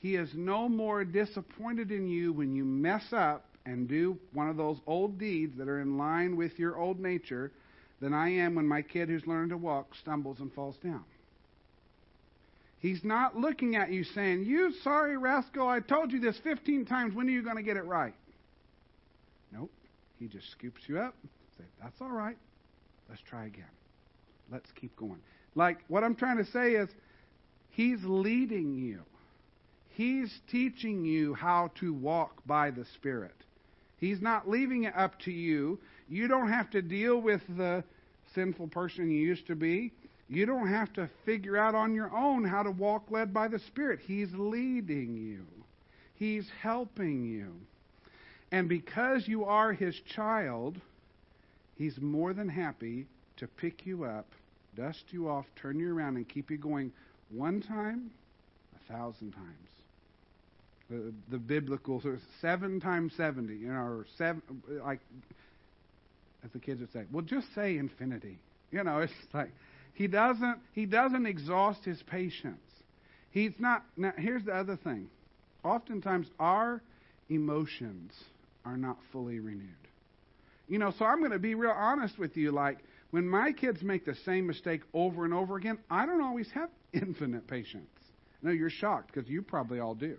He 0.00 0.14
is 0.14 0.30
no 0.34 0.68
more 0.68 1.04
disappointed 1.04 1.90
in 1.90 2.06
you 2.08 2.32
when 2.32 2.54
you 2.54 2.64
mess 2.64 3.12
up 3.12 3.44
and 3.66 3.88
do 3.88 4.18
one 4.32 4.48
of 4.48 4.56
those 4.56 4.78
old 4.86 5.18
deeds 5.18 5.56
that 5.58 5.68
are 5.68 5.80
in 5.80 5.98
line 5.98 6.36
with 6.36 6.58
your 6.58 6.78
old 6.78 7.00
nature 7.00 7.50
than 8.00 8.14
I 8.14 8.30
am 8.30 8.54
when 8.54 8.66
my 8.66 8.82
kid 8.82 9.08
who's 9.08 9.26
learning 9.26 9.50
to 9.50 9.56
walk 9.56 9.94
stumbles 10.00 10.38
and 10.38 10.52
falls 10.52 10.76
down. 10.76 11.04
He's 12.78 13.02
not 13.02 13.36
looking 13.36 13.74
at 13.74 13.90
you 13.90 14.04
saying, 14.04 14.44
You 14.44 14.72
sorry 14.84 15.16
rascal, 15.16 15.68
I 15.68 15.80
told 15.80 16.12
you 16.12 16.20
this 16.20 16.38
15 16.44 16.86
times. 16.86 17.14
When 17.14 17.26
are 17.26 17.32
you 17.32 17.42
going 17.42 17.56
to 17.56 17.62
get 17.62 17.76
it 17.76 17.84
right? 17.84 18.14
Nope. 19.52 19.70
He 20.20 20.28
just 20.28 20.50
scoops 20.52 20.82
you 20.86 21.00
up, 21.00 21.14
say, 21.58 21.64
That's 21.82 22.00
all 22.00 22.12
right. 22.12 22.36
Let's 23.08 23.22
try 23.22 23.46
again. 23.46 23.64
Let's 24.50 24.70
keep 24.80 24.96
going. 24.96 25.18
Like, 25.56 25.78
what 25.88 26.04
I'm 26.04 26.14
trying 26.14 26.38
to 26.38 26.46
say 26.46 26.72
is, 26.74 26.88
He's 27.70 27.98
leading 28.04 28.74
you. 28.76 29.02
He's 29.98 30.40
teaching 30.48 31.04
you 31.04 31.34
how 31.34 31.72
to 31.80 31.92
walk 31.92 32.46
by 32.46 32.70
the 32.70 32.84
Spirit. 32.84 33.34
He's 33.96 34.22
not 34.22 34.48
leaving 34.48 34.84
it 34.84 34.94
up 34.96 35.18
to 35.22 35.32
you. 35.32 35.80
You 36.08 36.28
don't 36.28 36.52
have 36.52 36.70
to 36.70 36.82
deal 36.82 37.20
with 37.20 37.40
the 37.56 37.82
sinful 38.32 38.68
person 38.68 39.10
you 39.10 39.18
used 39.18 39.48
to 39.48 39.56
be. 39.56 39.90
You 40.28 40.46
don't 40.46 40.68
have 40.68 40.92
to 40.92 41.10
figure 41.26 41.56
out 41.56 41.74
on 41.74 41.96
your 41.96 42.16
own 42.16 42.44
how 42.44 42.62
to 42.62 42.70
walk 42.70 43.10
led 43.10 43.34
by 43.34 43.48
the 43.48 43.58
Spirit. 43.58 43.98
He's 43.98 44.32
leading 44.34 45.16
you, 45.16 45.44
He's 46.14 46.48
helping 46.62 47.24
you. 47.24 47.56
And 48.52 48.68
because 48.68 49.26
you 49.26 49.46
are 49.46 49.72
His 49.72 49.98
child, 49.98 50.80
He's 51.76 52.00
more 52.00 52.32
than 52.32 52.48
happy 52.48 53.06
to 53.38 53.48
pick 53.48 53.84
you 53.84 54.04
up, 54.04 54.28
dust 54.76 55.06
you 55.10 55.28
off, 55.28 55.46
turn 55.56 55.80
you 55.80 55.92
around, 55.92 56.14
and 56.14 56.28
keep 56.28 56.52
you 56.52 56.56
going 56.56 56.92
one 57.30 57.60
time, 57.60 58.12
a 58.76 58.92
thousand 58.92 59.32
times. 59.32 59.68
The, 60.90 61.38
biblical 61.38 61.98
of 61.98 62.20
seven 62.40 62.80
times 62.80 63.12
seventy, 63.16 63.56
you 63.56 63.68
know, 63.68 64.04
seven, 64.16 64.42
like 64.82 65.00
as 66.44 66.50
the 66.52 66.58
kids 66.58 66.80
would 66.80 66.92
say. 66.92 67.04
Well, 67.12 67.22
just 67.22 67.46
say 67.54 67.76
infinity. 67.76 68.38
You 68.70 68.84
know, 68.84 69.00
it's 69.00 69.12
like 69.34 69.50
he 69.94 70.06
doesn't, 70.06 70.58
he 70.72 70.86
doesn't 70.86 71.26
exhaust 71.26 71.84
his 71.84 72.02
patience. 72.04 72.60
He's 73.30 73.52
not. 73.58 73.84
Now, 73.96 74.12
here's 74.16 74.44
the 74.44 74.54
other 74.54 74.76
thing. 74.76 75.08
Oftentimes, 75.64 76.28
our 76.38 76.80
emotions 77.28 78.12
are 78.64 78.76
not 78.76 78.96
fully 79.12 79.40
renewed. 79.40 79.68
You 80.68 80.78
know, 80.78 80.92
so 80.98 81.04
I'm 81.04 81.18
going 81.18 81.32
to 81.32 81.38
be 81.38 81.54
real 81.54 81.70
honest 81.70 82.18
with 82.18 82.36
you. 82.36 82.52
Like, 82.52 82.78
when 83.10 83.26
my 83.28 83.52
kids 83.52 83.82
make 83.82 84.04
the 84.04 84.14
same 84.24 84.46
mistake 84.46 84.82
over 84.92 85.24
and 85.24 85.34
over 85.34 85.56
again, 85.56 85.78
I 85.90 86.06
don't 86.06 86.22
always 86.22 86.50
have 86.52 86.70
infinite 86.92 87.46
patience. 87.46 87.88
No, 88.42 88.50
you're 88.50 88.70
shocked 88.70 89.12
because 89.12 89.28
you 89.28 89.42
probably 89.42 89.80
all 89.80 89.94
do. 89.94 90.16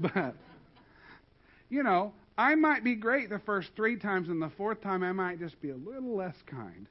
But, 0.00 0.34
you 1.68 1.82
know, 1.82 2.12
I 2.38 2.54
might 2.54 2.82
be 2.82 2.94
great 2.94 3.28
the 3.28 3.38
first 3.38 3.70
three 3.76 3.96
times, 3.96 4.28
and 4.28 4.40
the 4.40 4.50
fourth 4.50 4.80
time 4.80 5.02
I 5.02 5.12
might 5.12 5.38
just 5.38 5.60
be 5.60 5.70
a 5.70 5.76
little 5.76 6.16
less 6.16 6.36
kind 6.46 6.86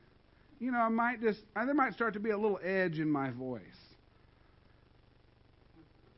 you 0.60 0.72
know, 0.72 0.80
I 0.80 0.89
might 0.89 1.22
just, 1.22 1.39
there 1.56 1.74
might 1.74 1.93
start 1.93 2.13
to 2.13 2.19
be 2.19 2.32
a 2.32 2.38
little 2.38 2.60
edge 2.63 3.00
in 3.00 3.10
my 3.10 3.32
voice. 3.32 3.62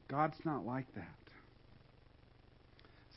God's 0.08 0.38
not 0.44 0.66
like 0.66 0.94
that. 0.96 1.06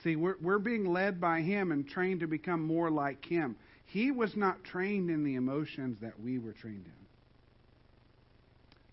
See, 0.03 0.17
we're, 0.17 0.37
we're 0.43 0.59
being 0.59 0.85
led 0.85 1.21
by 1.21 1.41
Him 1.41 1.73
and 1.73 1.89
trained 1.89 2.21
to 2.21 2.27
become 2.27 2.61
more 2.61 2.91
like 2.91 3.25
Him. 3.25 3.57
He 3.87 4.11
was 4.11 4.37
not 4.37 4.63
trained 4.65 5.11
in 5.11 5.25
the 5.25 5.37
emotions 5.37 5.97
that 6.03 6.21
we 6.21 6.39
were 6.39 6.53
trained 6.53 6.85
in. 6.85 6.93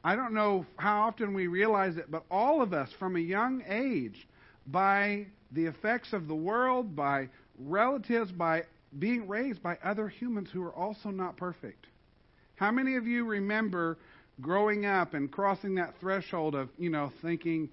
I 0.03 0.15
don't 0.15 0.33
know 0.33 0.65
how 0.77 1.01
often 1.01 1.33
we 1.33 1.47
realize 1.47 1.97
it, 1.97 2.09
but 2.09 2.23
all 2.31 2.61
of 2.61 2.73
us 2.73 2.89
from 2.97 3.17
a 3.17 3.19
young 3.19 3.61
age, 3.67 4.25
by 4.67 5.25
the 5.51 5.65
effects 5.65 6.13
of 6.13 6.27
the 6.27 6.35
world, 6.35 6.95
by 6.95 7.29
relatives, 7.59 8.31
by 8.31 8.63
being 8.99 9.27
raised 9.27 9.61
by 9.63 9.77
other 9.83 10.07
humans 10.07 10.49
who 10.51 10.63
are 10.63 10.73
also 10.73 11.09
not 11.09 11.37
perfect, 11.37 11.87
how 12.55 12.71
many 12.71 12.95
of 12.95 13.07
you 13.07 13.25
remember 13.25 13.97
growing 14.39 14.85
up 14.85 15.13
and 15.13 15.31
crossing 15.31 15.75
that 15.75 15.93
threshold 15.99 16.55
of, 16.55 16.69
you 16.77 16.89
know, 16.89 17.11
thinking 17.21 17.69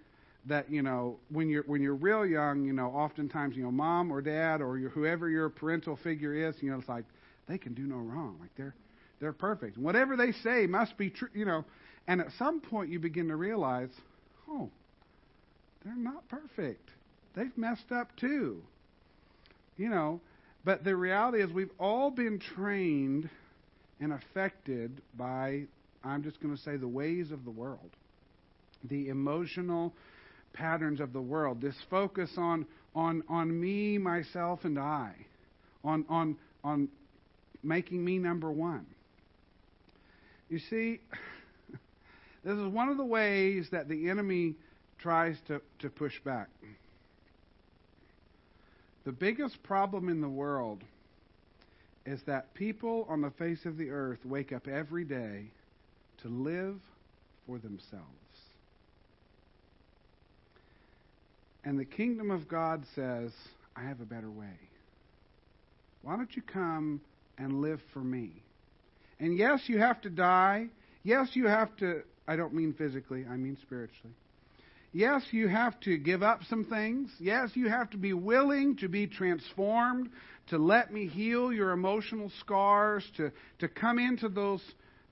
that, 0.46 0.70
you 0.70 0.82
know, 0.82 1.16
when 1.30 1.48
you're 1.48 1.64
when 1.64 1.82
you're 1.82 1.94
real 1.94 2.24
young, 2.24 2.64
you 2.64 2.72
know, 2.72 2.86
oftentimes, 2.86 3.56
you 3.56 3.62
know, 3.62 3.70
mom 3.70 4.10
or 4.10 4.20
dad 4.22 4.60
or 4.60 4.78
your, 4.78 4.90
whoever 4.90 5.28
your 5.28 5.48
parental 5.48 5.96
figure 5.96 6.32
is, 6.32 6.54
you 6.62 6.70
know, 6.70 6.78
it's 6.78 6.88
like 6.88 7.04
they 7.46 7.58
can 7.58 7.74
do 7.74 7.82
no 7.82 7.96
wrong. 7.96 8.36
Like 8.40 8.50
they're 8.56 8.74
they're 9.20 9.32
perfect. 9.32 9.76
Whatever 9.76 10.16
they 10.16 10.32
say 10.32 10.66
must 10.66 10.96
be 10.96 11.10
true, 11.10 11.28
you 11.34 11.44
know. 11.44 11.64
And 12.06 12.20
at 12.20 12.28
some 12.38 12.60
point 12.60 12.90
you 12.90 12.98
begin 12.98 13.28
to 13.28 13.36
realize, 13.36 13.90
oh, 14.48 14.70
they're 15.84 15.96
not 15.96 16.28
perfect. 16.28 16.90
They've 17.34 17.56
messed 17.56 17.92
up 17.92 18.14
too. 18.16 18.62
You 19.76 19.88
know, 19.90 20.20
but 20.64 20.84
the 20.84 20.96
reality 20.96 21.42
is 21.42 21.50
we've 21.50 21.70
all 21.78 22.10
been 22.10 22.40
trained 22.40 23.30
and 24.00 24.12
affected 24.12 25.00
by, 25.16 25.64
I'm 26.04 26.22
just 26.22 26.40
going 26.42 26.54
to 26.54 26.60
say, 26.60 26.76
the 26.76 26.88
ways 26.88 27.30
of 27.30 27.44
the 27.44 27.50
world, 27.50 27.90
the 28.84 29.08
emotional 29.08 29.92
patterns 30.52 31.00
of 31.00 31.12
the 31.12 31.20
world, 31.20 31.60
this 31.60 31.76
focus 31.90 32.30
on, 32.36 32.66
on, 32.94 33.22
on 33.28 33.60
me, 33.60 33.98
myself, 33.98 34.64
and 34.64 34.78
I, 34.78 35.14
on, 35.84 36.04
on, 36.08 36.36
on 36.64 36.88
making 37.62 38.04
me 38.04 38.18
number 38.18 38.50
one. 38.50 38.86
You 40.48 40.58
see, 40.70 41.00
this 42.44 42.56
is 42.56 42.66
one 42.66 42.88
of 42.88 42.96
the 42.96 43.04
ways 43.04 43.68
that 43.70 43.88
the 43.88 44.08
enemy 44.10 44.54
tries 44.98 45.36
to, 45.46 45.60
to 45.80 45.90
push 45.90 46.18
back. 46.20 46.48
The 49.04 49.12
biggest 49.12 49.62
problem 49.62 50.08
in 50.08 50.20
the 50.20 50.28
world 50.28 50.82
is 52.04 52.20
that 52.26 52.54
people 52.54 53.06
on 53.08 53.20
the 53.20 53.30
face 53.30 53.64
of 53.64 53.76
the 53.76 53.90
earth 53.90 54.18
wake 54.24 54.52
up 54.52 54.66
every 54.66 55.04
day 55.04 55.44
to 56.22 56.28
live 56.28 56.76
for 57.46 57.58
themselves. 57.58 58.04
And 61.64 61.78
the 61.78 61.84
kingdom 61.84 62.30
of 62.30 62.48
God 62.48 62.84
says, 62.94 63.32
I 63.76 63.82
have 63.82 64.00
a 64.00 64.04
better 64.04 64.30
way. 64.30 64.58
Why 66.02 66.16
don't 66.16 66.34
you 66.34 66.42
come 66.42 67.00
and 67.36 67.60
live 67.60 67.80
for 67.92 68.00
me? 68.00 68.30
And 69.20 69.36
yes, 69.36 69.62
you 69.66 69.78
have 69.78 70.00
to 70.02 70.10
die. 70.10 70.68
Yes, 71.02 71.28
you 71.34 71.46
have 71.46 71.76
to, 71.78 72.02
I 72.26 72.36
don't 72.36 72.54
mean 72.54 72.72
physically, 72.72 73.26
I 73.28 73.36
mean 73.36 73.58
spiritually. 73.60 74.14
Yes, 74.92 75.22
you 75.30 75.48
have 75.48 75.78
to 75.80 75.98
give 75.98 76.22
up 76.22 76.40
some 76.48 76.64
things. 76.64 77.10
Yes, 77.20 77.50
you 77.54 77.68
have 77.68 77.90
to 77.90 77.98
be 77.98 78.14
willing 78.14 78.76
to 78.76 78.88
be 78.88 79.06
transformed, 79.06 80.10
to 80.48 80.58
let 80.58 80.92
me 80.92 81.06
heal 81.06 81.52
your 81.52 81.72
emotional 81.72 82.32
scars, 82.40 83.04
to, 83.16 83.30
to 83.58 83.68
come 83.68 83.98
into 83.98 84.28
those 84.28 84.62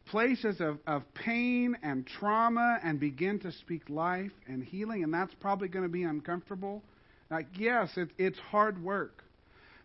places 0.06 0.60
of, 0.60 0.78
of 0.86 1.02
pain 1.14 1.76
and 1.82 2.06
trauma 2.06 2.78
and 2.82 2.98
begin 2.98 3.38
to 3.40 3.52
speak 3.52 3.90
life 3.90 4.32
and 4.46 4.64
healing. 4.64 5.04
And 5.04 5.12
that's 5.12 5.34
probably 5.34 5.68
going 5.68 5.84
to 5.84 5.90
be 5.90 6.04
uncomfortable. 6.04 6.82
Like, 7.30 7.46
yes, 7.58 7.90
it, 7.96 8.08
it's 8.16 8.38
hard 8.38 8.82
work. 8.82 9.24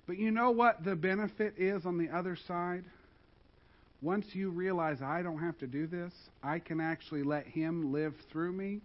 But 0.08 0.17
you 0.17 0.32
know 0.32 0.51
what 0.51 0.84
the 0.84 0.95
benefit 0.95 1.56
is 1.58 1.86
on 1.86 1.97
the 1.97 2.15
other 2.15 2.38
side? 2.47 2.86
Once 4.01 4.25
you 4.34 4.49
realize 4.49 5.01
I 5.01 5.21
don't 5.21 5.39
have 5.39 5.58
to 5.60 5.67
do 5.67 5.86
this, 5.86 6.13
I 6.41 6.60
can 6.60 6.80
actually 6.80 7.23
let 7.23 7.45
Him 7.45 7.91
live 7.91 8.13
through 8.32 8.54
me, 8.54 8.82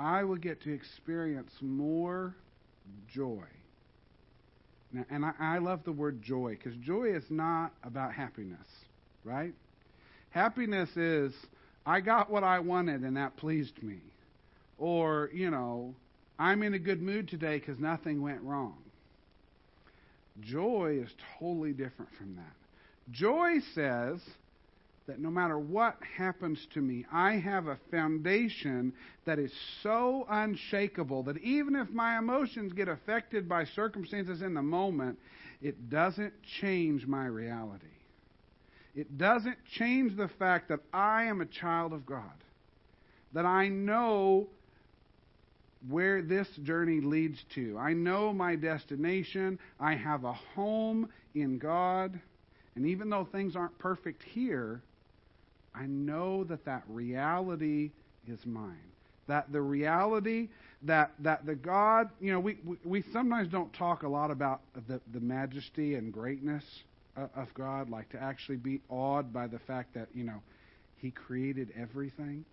I 0.00 0.24
will 0.24 0.36
get 0.36 0.62
to 0.62 0.72
experience 0.72 1.52
more 1.60 2.34
joy. 3.12 3.44
Now, 4.92 5.04
and 5.10 5.26
I, 5.26 5.32
I 5.38 5.58
love 5.58 5.84
the 5.84 5.92
word 5.92 6.22
joy 6.22 6.56
because 6.56 6.74
joy 6.78 7.14
is 7.14 7.24
not 7.28 7.72
about 7.84 8.14
happiness, 8.14 8.66
right? 9.24 9.52
Happiness 10.30 10.88
is, 10.96 11.34
I 11.84 12.00
got 12.00 12.30
what 12.30 12.44
I 12.44 12.60
wanted 12.60 13.02
and 13.02 13.18
that 13.18 13.36
pleased 13.36 13.82
me. 13.82 13.98
Or, 14.78 15.28
you 15.34 15.50
know, 15.50 15.94
I'm 16.38 16.62
in 16.62 16.72
a 16.72 16.78
good 16.78 17.02
mood 17.02 17.28
today 17.28 17.58
because 17.58 17.78
nothing 17.78 18.22
went 18.22 18.40
wrong. 18.40 18.78
Joy 20.40 21.00
is 21.04 21.10
totally 21.38 21.72
different 21.72 22.10
from 22.16 22.36
that. 22.36 23.12
Joy 23.12 23.58
says 23.74 24.20
that 25.10 25.18
no 25.18 25.28
matter 25.28 25.58
what 25.58 25.96
happens 26.16 26.68
to 26.72 26.80
me, 26.80 27.04
I 27.12 27.32
have 27.32 27.66
a 27.66 27.76
foundation 27.90 28.92
that 29.24 29.40
is 29.40 29.52
so 29.82 30.24
unshakable 30.30 31.24
that 31.24 31.38
even 31.38 31.74
if 31.74 31.90
my 31.90 32.16
emotions 32.16 32.72
get 32.72 32.86
affected 32.86 33.48
by 33.48 33.64
circumstances 33.64 34.40
in 34.40 34.54
the 34.54 34.62
moment, 34.62 35.18
it 35.60 35.90
doesn't 35.90 36.32
change 36.60 37.08
my 37.08 37.26
reality. 37.26 37.86
It 38.94 39.18
doesn't 39.18 39.58
change 39.76 40.16
the 40.16 40.30
fact 40.38 40.68
that 40.68 40.78
I 40.92 41.24
am 41.24 41.40
a 41.40 41.46
child 41.46 41.92
of 41.92 42.06
God, 42.06 42.44
that 43.32 43.44
I 43.44 43.66
know 43.66 44.46
where 45.88 46.22
this 46.22 46.46
journey 46.62 47.00
leads 47.00 47.44
to. 47.56 47.76
I 47.76 47.94
know 47.94 48.32
my 48.32 48.54
destination. 48.54 49.58
I 49.80 49.96
have 49.96 50.22
a 50.22 50.34
home 50.54 51.08
in 51.34 51.58
God. 51.58 52.20
And 52.76 52.86
even 52.86 53.10
though 53.10 53.26
things 53.32 53.56
aren't 53.56 53.76
perfect 53.80 54.22
here, 54.22 54.82
I 55.74 55.86
know 55.86 56.44
that 56.44 56.64
that 56.64 56.82
reality 56.88 57.90
is 58.26 58.38
mine. 58.44 58.76
That 59.28 59.52
the 59.52 59.60
reality 59.60 60.48
that 60.82 61.12
that 61.20 61.46
the 61.46 61.54
God, 61.54 62.10
you 62.20 62.32
know, 62.32 62.40
we 62.40 62.58
we, 62.64 62.76
we 62.84 63.04
sometimes 63.12 63.48
don't 63.48 63.72
talk 63.72 64.02
a 64.02 64.08
lot 64.08 64.30
about 64.30 64.60
the 64.88 65.00
the 65.12 65.20
majesty 65.20 65.94
and 65.94 66.12
greatness 66.12 66.64
of 67.16 67.52
God, 67.54 67.90
like 67.90 68.08
to 68.10 68.22
actually 68.22 68.56
be 68.56 68.80
awed 68.88 69.32
by 69.32 69.46
the 69.46 69.58
fact 69.60 69.94
that 69.94 70.08
you 70.14 70.24
know 70.24 70.42
He 70.96 71.10
created 71.10 71.68
everything 71.78 72.44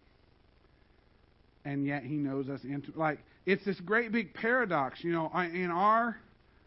and 1.68 1.86
yet 1.86 2.02
he 2.02 2.16
knows 2.16 2.48
us 2.50 2.64
into 2.64 2.92
like 2.96 3.20
it's 3.46 3.64
this 3.66 3.80
great 3.82 4.12
big 4.12 4.34
paradox 4.34 5.04
you 5.04 5.12
know 5.12 5.30
in 5.54 5.70
our 5.70 6.18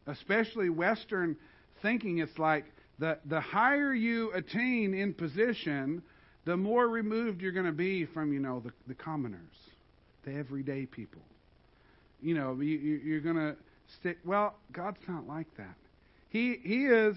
especially 0.07 0.69
western 0.69 1.37
thinking 1.81 2.19
it's 2.19 2.39
like 2.39 2.67
the 2.99 3.19
the 3.27 3.41
higher 3.41 3.95
you 3.95 4.31
attain 4.33 4.93
in 4.93 5.15
position 5.15 6.03
the 6.45 6.57
more 6.57 6.89
removed 6.89 7.41
you're 7.41 7.53
going 7.53 7.67
to 7.67 7.73
be 7.73 8.05
from 8.07 8.33
you 8.33 8.41
know 8.41 8.61
the, 8.61 8.73
the 8.87 8.95
commoners 8.95 9.41
the 10.25 10.35
everyday 10.35 10.87
people 10.87 11.23
you 12.23 12.35
know 12.35 12.59
you, 12.61 12.77
you're 12.77 13.21
going 13.21 13.37
to 13.37 13.57
stick 13.99 14.19
well 14.25 14.55
god's 14.73 15.01
not 15.09 15.27
like 15.27 15.47
that 15.57 15.75
he 16.31 16.59
he 16.63 16.87
is 16.87 17.17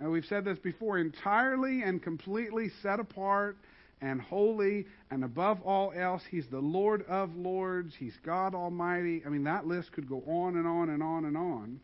and 0.00 0.10
we've 0.10 0.26
said 0.26 0.44
this 0.44 0.58
before 0.58 0.98
entirely 0.98 1.82
and 1.82 2.02
completely 2.02 2.70
set 2.82 2.98
apart 3.00 3.56
and 4.04 4.20
holy, 4.20 4.86
and 5.10 5.24
above 5.24 5.62
all 5.62 5.92
else, 5.96 6.22
He's 6.30 6.46
the 6.48 6.60
Lord 6.60 7.06
of 7.08 7.34
lords. 7.36 7.94
He's 7.98 8.16
God 8.24 8.54
Almighty. 8.54 9.22
I 9.24 9.30
mean, 9.30 9.44
that 9.44 9.66
list 9.66 9.92
could 9.92 10.08
go 10.08 10.22
on 10.26 10.56
and 10.56 10.66
on 10.66 10.90
and 10.90 11.02
on 11.02 11.24
and 11.24 11.36
on. 11.36 11.80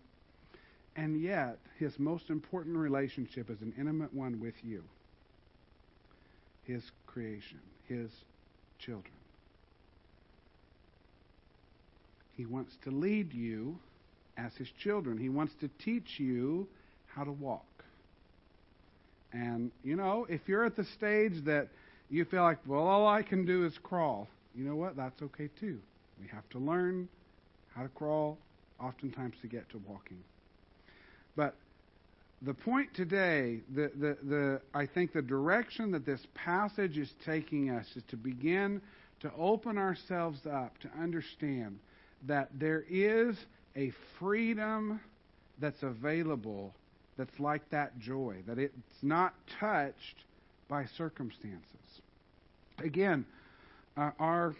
And 0.96 1.22
yet, 1.22 1.58
His 1.78 1.98
most 1.98 2.28
important 2.28 2.76
relationship 2.76 3.48
is 3.48 3.62
an 3.62 3.72
intimate 3.78 4.12
one 4.12 4.38
with 4.38 4.54
you 4.62 4.82
His 6.70 6.84
creation, 7.06 7.58
His 7.88 8.10
children. 8.78 9.12
He 12.36 12.46
wants 12.46 12.72
to 12.84 12.90
lead 12.90 13.32
you 13.32 13.76
as 14.36 14.54
His 14.54 14.68
children, 14.82 15.18
He 15.18 15.28
wants 15.28 15.52
to 15.60 15.68
teach 15.84 16.18
you 16.20 16.68
how 17.08 17.24
to 17.24 17.32
walk. 17.32 17.64
And, 19.32 19.72
you 19.84 19.96
know, 19.96 20.26
if 20.28 20.40
you're 20.46 20.64
at 20.64 20.76
the 20.76 20.84
stage 20.84 21.44
that 21.44 21.68
you 22.08 22.24
feel 22.24 22.42
like, 22.42 22.58
well, 22.66 22.86
all 22.86 23.06
I 23.06 23.22
can 23.22 23.44
do 23.44 23.64
is 23.64 23.76
crawl. 23.82 24.28
You 24.56 24.64
know 24.64 24.76
what? 24.76 24.96
That's 24.96 25.20
okay 25.22 25.48
too. 25.58 25.78
We 26.20 26.28
have 26.28 26.48
to 26.50 26.58
learn 26.58 27.08
how 27.74 27.82
to 27.82 27.88
crawl, 27.88 28.38
oftentimes 28.80 29.34
to 29.42 29.48
get 29.48 29.68
to 29.70 29.80
walking. 29.88 30.18
But 31.36 31.54
the 32.42 32.54
point 32.54 32.94
today, 32.94 33.60
the, 33.74 33.90
the, 33.94 34.16
the, 34.22 34.60
I 34.72 34.86
think 34.86 35.12
the 35.12 35.22
direction 35.22 35.90
that 35.92 36.06
this 36.06 36.26
passage 36.34 36.96
is 36.96 37.12
taking 37.24 37.70
us 37.70 37.86
is 37.96 38.02
to 38.08 38.16
begin 38.16 38.80
to 39.20 39.30
open 39.38 39.76
ourselves 39.76 40.46
up 40.46 40.78
to 40.78 40.88
understand 40.98 41.78
that 42.26 42.48
there 42.58 42.84
is 42.88 43.36
a 43.76 43.92
freedom 44.18 45.00
that's 45.58 45.82
available 45.82 46.74
that's 47.18 47.38
like 47.38 47.68
that 47.70 47.98
joy, 47.98 48.36
that 48.46 48.58
it's 48.58 48.74
not 49.02 49.34
touched 49.58 50.24
by 50.68 50.86
circumstances. 50.96 51.60
Again, 52.82 53.26
uh, 53.96 54.12
our 54.18 54.54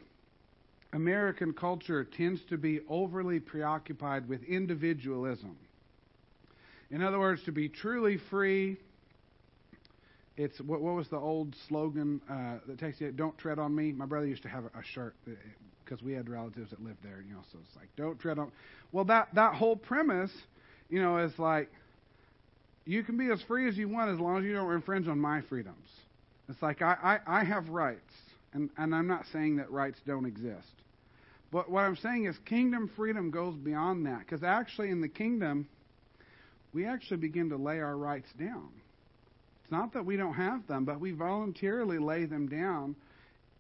American 0.92 1.54
culture 1.54 2.04
tends 2.04 2.42
to 2.50 2.58
be 2.58 2.80
overly 2.90 3.40
preoccupied 3.40 4.28
with 4.28 4.42
individualism. 4.44 5.56
In 6.90 7.03
other 7.03 7.18
words, 7.18 7.42
to 7.44 7.53
be 7.53 7.68
truly 7.68 8.18
free, 8.31 8.76
it's 10.37 10.61
what, 10.61 10.81
what 10.81 10.94
was 10.94 11.09
the 11.09 11.18
old 11.18 11.55
slogan 11.68 12.20
uh, 12.29 12.59
that 12.66 12.79
takes 12.79 13.00
you? 13.00 13.12
Don't 13.12 13.37
tread 13.38 13.59
on 13.59 13.74
me. 13.74 13.92
My 13.92 14.07
brother 14.07 14.26
used 14.26 14.42
to 14.42 14.48
have 14.48 14.64
a, 14.64 14.83
shirt 14.83 15.14
because 15.85 16.03
we 16.03 16.12
had 16.12 16.29
relatives 16.29 16.70
that 16.70 16.83
lived 16.83 17.03
there, 17.03 17.22
you 17.26 17.35
know. 17.35 17.42
So 17.53 17.59
it's 17.64 17.76
like, 17.76 17.88
don't 17.96 18.18
tread 18.18 18.38
on. 18.38 18.50
Well, 18.92 19.05
that 19.05 19.29
that 19.35 19.55
whole 19.55 19.76
premise, 19.76 20.33
you 20.88 21.00
know, 21.00 21.18
is 21.18 21.38
like, 21.38 21.70
you 22.87 23.05
can 23.05 23.16
be 23.16 23.31
as 23.31 23.40
free 23.42 23.68
as 23.68 23.76
you 23.76 23.88
want 23.88 24.11
as 24.11 24.18
long 24.18 24.38
as 24.38 24.44
you 24.44 24.55
don't 24.55 24.72
infringe 24.72 25.07
on 25.09 25.18
my 25.18 25.42
freedoms. 25.42 25.88
It's 26.48 26.61
like 26.62 26.83
I, 26.83 27.20
I, 27.26 27.40
I 27.40 27.44
have 27.44 27.68
rights, 27.68 28.12
and, 28.53 28.70
and 28.76 28.94
I'm 28.94 29.07
not 29.07 29.24
saying 29.33 29.57
that 29.57 29.70
rights 29.70 29.98
don't 30.07 30.26
exist. 30.26 30.66
But 31.53 31.70
what 31.70 31.83
I'm 31.83 31.96
saying 31.96 32.26
is 32.26 32.37
kingdom 32.46 32.90
freedom 32.96 33.31
goes 33.31 33.55
beyond 33.57 34.07
that. 34.07 34.20
Because 34.20 34.42
actually, 34.42 34.90
in 34.90 35.00
the 35.00 35.09
kingdom, 35.09 35.68
we 36.72 36.87
actually 36.87 37.18
begin 37.18 37.48
to 37.50 37.56
lay 37.56 37.80
our 37.80 37.96
rights 37.96 38.33
down. 38.38 38.68
It's 39.62 39.72
not 39.72 39.92
that 39.92 40.04
we 40.04 40.16
don't 40.16 40.35
have 40.35 40.66
them, 40.66 40.85
but 40.85 41.00
we 41.00 41.12
voluntarily 41.12 41.98
lay 41.98 42.24
them 42.24 42.48
down 42.48 42.96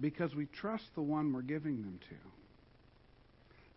because 0.00 0.34
we 0.34 0.46
trust 0.46 0.94
the 0.94 1.02
one 1.02 1.32
we're 1.32 1.42
giving 1.42 1.82
them 1.82 1.98
to. 2.08 2.16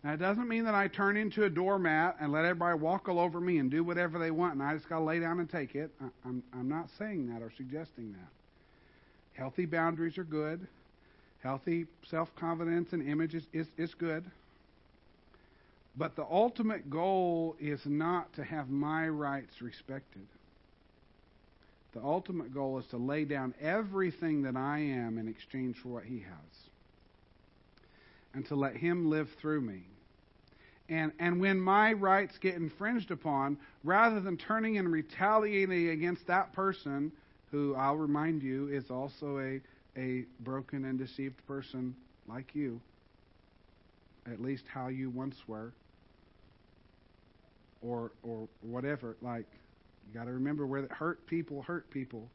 Now, 0.04 0.14
it 0.14 0.18
doesn't 0.18 0.50
mean 0.50 0.66
that 0.66 0.76
I 0.76 0.90
turn 0.90 1.16
into 1.16 1.46
a 1.46 1.50
doormat 1.50 2.18
and 2.20 2.32
let 2.32 2.44
everybody 2.44 2.78
walk 2.78 3.08
all 3.08 3.20
over 3.20 3.40
me 3.40 3.58
and 3.60 3.72
do 3.72 3.84
whatever 3.84 4.20
they 4.20 4.32
want, 4.32 4.54
and 4.54 4.64
I 4.64 4.74
just 4.74 4.90
got 4.90 5.00
to 5.00 5.04
lay 5.04 5.20
down 5.20 5.40
and 5.40 5.50
take 5.50 5.76
it. 5.76 5.92
I'm, 6.26 6.44
I'm 6.54 6.68
not 6.68 6.90
saying 7.00 7.30
that 7.34 7.42
or 7.42 7.52
suggesting 7.56 8.12
that. 8.12 9.40
Healthy 9.40 9.66
boundaries 9.66 10.18
are 10.18 10.26
good. 10.26 10.68
Healthy 11.42 11.86
self 12.10 12.34
confidence 12.36 12.92
and 12.92 13.08
image 13.08 13.34
is, 13.34 13.44
is, 13.54 13.68
is 13.78 13.94
good. 13.94 14.24
But 15.96 16.16
the 16.16 16.26
ultimate 16.26 16.90
goal 16.90 17.56
is 17.60 17.86
not 17.86 18.34
to 18.34 18.44
have 18.44 18.70
my 18.70 19.08
rights 19.08 19.62
respected. 19.62 20.26
The 21.94 22.02
ultimate 22.02 22.54
goal 22.54 22.80
is 22.80 22.88
to 22.88 22.98
lay 22.98 23.26
down 23.26 23.54
everything 23.62 24.42
that 24.44 24.56
I 24.56 24.80
am 24.80 25.20
in 25.20 25.28
exchange 25.28 25.78
for 25.78 25.90
what 25.90 26.04
He 26.04 26.20
has. 26.20 26.70
And 28.34 28.46
to 28.48 28.56
let 28.56 28.76
Him 28.76 29.12
live 29.12 29.30
through 29.40 29.62
me. 29.62 29.84
And, 30.90 31.12
and 31.20 31.40
when 31.40 31.60
my 31.60 31.94
rights 31.94 32.38
get 32.40 32.56
infringed 32.56 33.12
upon, 33.12 33.58
rather 33.84 34.20
than 34.20 34.38
turning 34.38 34.80
and 34.80 34.92
retaliating 34.92 35.90
against 35.90 36.26
that 36.28 36.54
person, 36.54 37.12
who 37.52 37.76
I'll 37.76 37.96
remind 37.96 38.42
you 38.42 38.68
is 38.70 38.90
also 38.90 39.38
a, 39.38 39.62
a 39.96 40.26
broken 40.40 40.86
and 40.86 40.98
deceived 40.98 41.46
person 41.48 41.96
like 42.28 42.56
you, 42.56 42.82
at 44.26 44.42
least 44.42 44.64
how 44.68 44.88
you 44.88 45.12
once 45.12 45.36
were, 45.48 45.72
or 47.84 48.12
or 48.24 48.48
whatever. 48.62 49.16
Like 49.22 49.46
you 50.08 50.14
got 50.14 50.26
to 50.26 50.32
remember 50.32 50.66
where 50.66 50.88
hurt 50.90 51.26
people 51.28 51.62
hurt 51.62 51.90
people. 51.92 52.30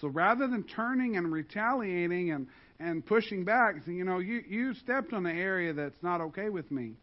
So 0.00 0.08
rather 0.08 0.46
than 0.46 0.64
turning 0.64 1.16
and 1.16 1.32
retaliating 1.32 2.32
and, 2.32 2.48
and 2.80 3.04
pushing 3.04 3.44
back, 3.44 3.76
you 3.86 4.04
know, 4.04 4.18
you, 4.18 4.42
you 4.48 4.74
stepped 4.74 5.12
on 5.12 5.24
an 5.26 5.38
area 5.38 5.72
that's 5.72 6.02
not 6.02 6.20
okay 6.20 6.48
with 6.48 6.70
me. 6.70 6.94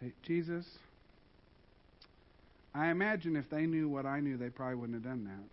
Hey, 0.00 0.12
Jesus, 0.24 0.66
I 2.74 2.90
imagine 2.90 3.36
if 3.36 3.48
they 3.48 3.66
knew 3.66 3.88
what 3.88 4.06
I 4.06 4.20
knew, 4.20 4.36
they 4.36 4.50
probably 4.50 4.74
wouldn't 4.76 5.02
have 5.02 5.04
done 5.04 5.24
that. 5.24 5.44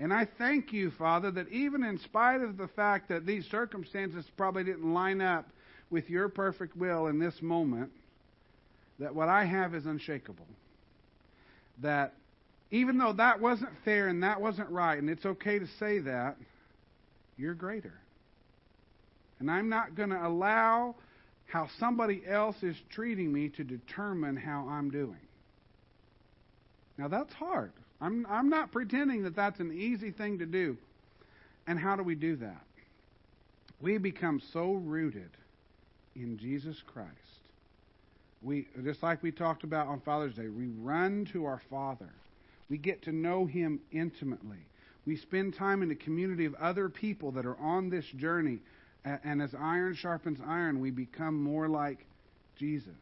And 0.00 0.12
I 0.12 0.28
thank 0.38 0.72
you, 0.72 0.92
Father, 0.92 1.30
that 1.32 1.48
even 1.48 1.82
in 1.82 1.98
spite 1.98 2.42
of 2.42 2.56
the 2.56 2.68
fact 2.68 3.08
that 3.08 3.26
these 3.26 3.44
circumstances 3.46 4.24
probably 4.36 4.62
didn't 4.62 4.94
line 4.94 5.20
up 5.20 5.48
with 5.90 6.08
your 6.08 6.28
perfect 6.28 6.76
will 6.76 7.08
in 7.08 7.18
this 7.18 7.34
moment, 7.42 7.90
that 8.98 9.14
what 9.14 9.28
I 9.28 9.44
have 9.44 9.74
is 9.74 9.86
unshakable. 9.86 10.46
That 11.82 12.14
even 12.70 12.98
though 12.98 13.12
that 13.14 13.40
wasn't 13.40 13.70
fair 13.84 14.08
and 14.08 14.22
that 14.22 14.40
wasn't 14.40 14.70
right, 14.70 14.98
and 14.98 15.08
it's 15.08 15.24
okay 15.24 15.58
to 15.58 15.66
say 15.78 16.00
that, 16.00 16.36
you're 17.36 17.54
greater. 17.54 17.94
And 19.38 19.50
I'm 19.50 19.68
not 19.68 19.94
going 19.94 20.10
to 20.10 20.26
allow 20.26 20.96
how 21.46 21.68
somebody 21.78 22.22
else 22.28 22.56
is 22.62 22.76
treating 22.90 23.32
me 23.32 23.48
to 23.50 23.64
determine 23.64 24.36
how 24.36 24.66
I'm 24.68 24.90
doing. 24.90 25.16
Now, 26.98 27.08
that's 27.08 27.32
hard. 27.32 27.72
I'm, 28.00 28.26
I'm 28.28 28.48
not 28.48 28.72
pretending 28.72 29.22
that 29.22 29.36
that's 29.36 29.60
an 29.60 29.72
easy 29.72 30.10
thing 30.10 30.38
to 30.40 30.46
do. 30.46 30.76
And 31.66 31.78
how 31.78 31.96
do 31.96 32.02
we 32.02 32.14
do 32.14 32.36
that? 32.36 32.64
We 33.80 33.98
become 33.98 34.42
so 34.52 34.72
rooted 34.72 35.30
in 36.16 36.38
Jesus 36.38 36.76
Christ. 36.86 37.08
We, 38.42 38.68
just 38.84 39.02
like 39.02 39.22
we 39.22 39.32
talked 39.32 39.64
about 39.64 39.88
on 39.88 40.00
Father's 40.00 40.34
Day, 40.34 40.48
we 40.48 40.66
run 40.66 41.28
to 41.32 41.44
our 41.44 41.60
Father. 41.70 42.10
We 42.70 42.78
get 42.78 43.02
to 43.02 43.12
know 43.12 43.46
Him 43.46 43.80
intimately. 43.90 44.58
We 45.06 45.16
spend 45.16 45.54
time 45.54 45.82
in 45.82 45.90
a 45.90 45.96
community 45.96 46.44
of 46.44 46.54
other 46.54 46.88
people 46.88 47.32
that 47.32 47.46
are 47.46 47.58
on 47.58 47.88
this 47.88 48.04
journey. 48.16 48.58
And 49.04 49.40
as 49.40 49.54
iron 49.54 49.94
sharpens 49.94 50.38
iron, 50.46 50.80
we 50.80 50.90
become 50.90 51.42
more 51.42 51.68
like 51.68 52.04
Jesus. 52.56 52.92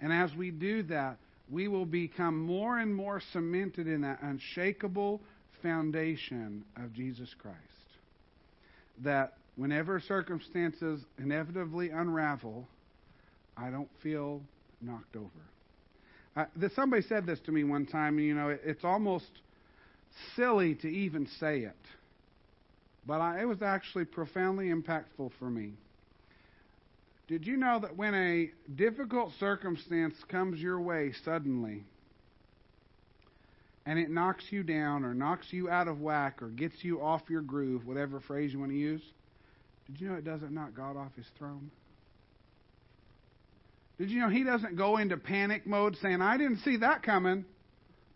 And 0.00 0.12
as 0.12 0.34
we 0.34 0.50
do 0.50 0.82
that, 0.84 1.16
we 1.50 1.66
will 1.66 1.86
become 1.86 2.38
more 2.38 2.78
and 2.78 2.94
more 2.94 3.20
cemented 3.32 3.86
in 3.86 4.02
that 4.02 4.20
unshakable 4.22 5.20
foundation 5.62 6.64
of 6.76 6.92
Jesus 6.92 7.34
Christ. 7.40 7.56
That 9.02 9.32
whenever 9.56 9.98
circumstances 9.98 11.00
inevitably 11.18 11.88
unravel, 11.90 12.68
I 13.58 13.70
don't 13.70 13.88
feel 14.02 14.40
knocked 14.80 15.16
over. 15.16 15.26
Uh, 16.36 16.44
somebody 16.76 17.02
said 17.02 17.26
this 17.26 17.40
to 17.40 17.52
me 17.52 17.64
one 17.64 17.86
time, 17.86 18.18
you 18.18 18.34
know, 18.34 18.50
it, 18.50 18.60
it's 18.64 18.84
almost 18.84 19.26
silly 20.36 20.74
to 20.76 20.88
even 20.88 21.26
say 21.40 21.60
it, 21.60 21.76
but 23.06 23.20
I, 23.20 23.42
it 23.42 23.44
was 23.44 23.62
actually 23.62 24.04
profoundly 24.04 24.66
impactful 24.66 25.32
for 25.38 25.50
me. 25.50 25.72
Did 27.26 27.46
you 27.46 27.56
know 27.56 27.80
that 27.80 27.96
when 27.96 28.14
a 28.14 28.50
difficult 28.74 29.32
circumstance 29.38 30.14
comes 30.28 30.60
your 30.60 30.80
way 30.80 31.12
suddenly, 31.24 31.82
and 33.84 33.98
it 33.98 34.10
knocks 34.10 34.44
you 34.50 34.62
down 34.62 35.04
or 35.04 35.14
knocks 35.14 35.46
you 35.50 35.68
out 35.68 35.88
of 35.88 36.00
whack 36.00 36.42
or 36.42 36.48
gets 36.48 36.84
you 36.84 37.02
off 37.02 37.22
your 37.28 37.42
groove, 37.42 37.86
whatever 37.86 38.20
phrase 38.20 38.52
you 38.52 38.58
want 38.60 38.70
to 38.70 38.78
use, 38.78 39.02
did 39.86 40.00
you 40.00 40.08
know 40.08 40.14
it 40.14 40.24
doesn't 40.24 40.52
knock 40.52 40.74
God 40.74 40.96
off 40.96 41.10
his 41.16 41.26
throne? 41.38 41.70
Did 43.98 44.10
you 44.10 44.20
know 44.20 44.28
he 44.28 44.44
doesn't 44.44 44.76
go 44.76 44.98
into 44.98 45.16
panic 45.16 45.66
mode 45.66 45.96
saying, 46.00 46.22
I 46.22 46.36
didn't 46.36 46.58
see 46.58 46.76
that 46.78 47.02
coming. 47.02 47.44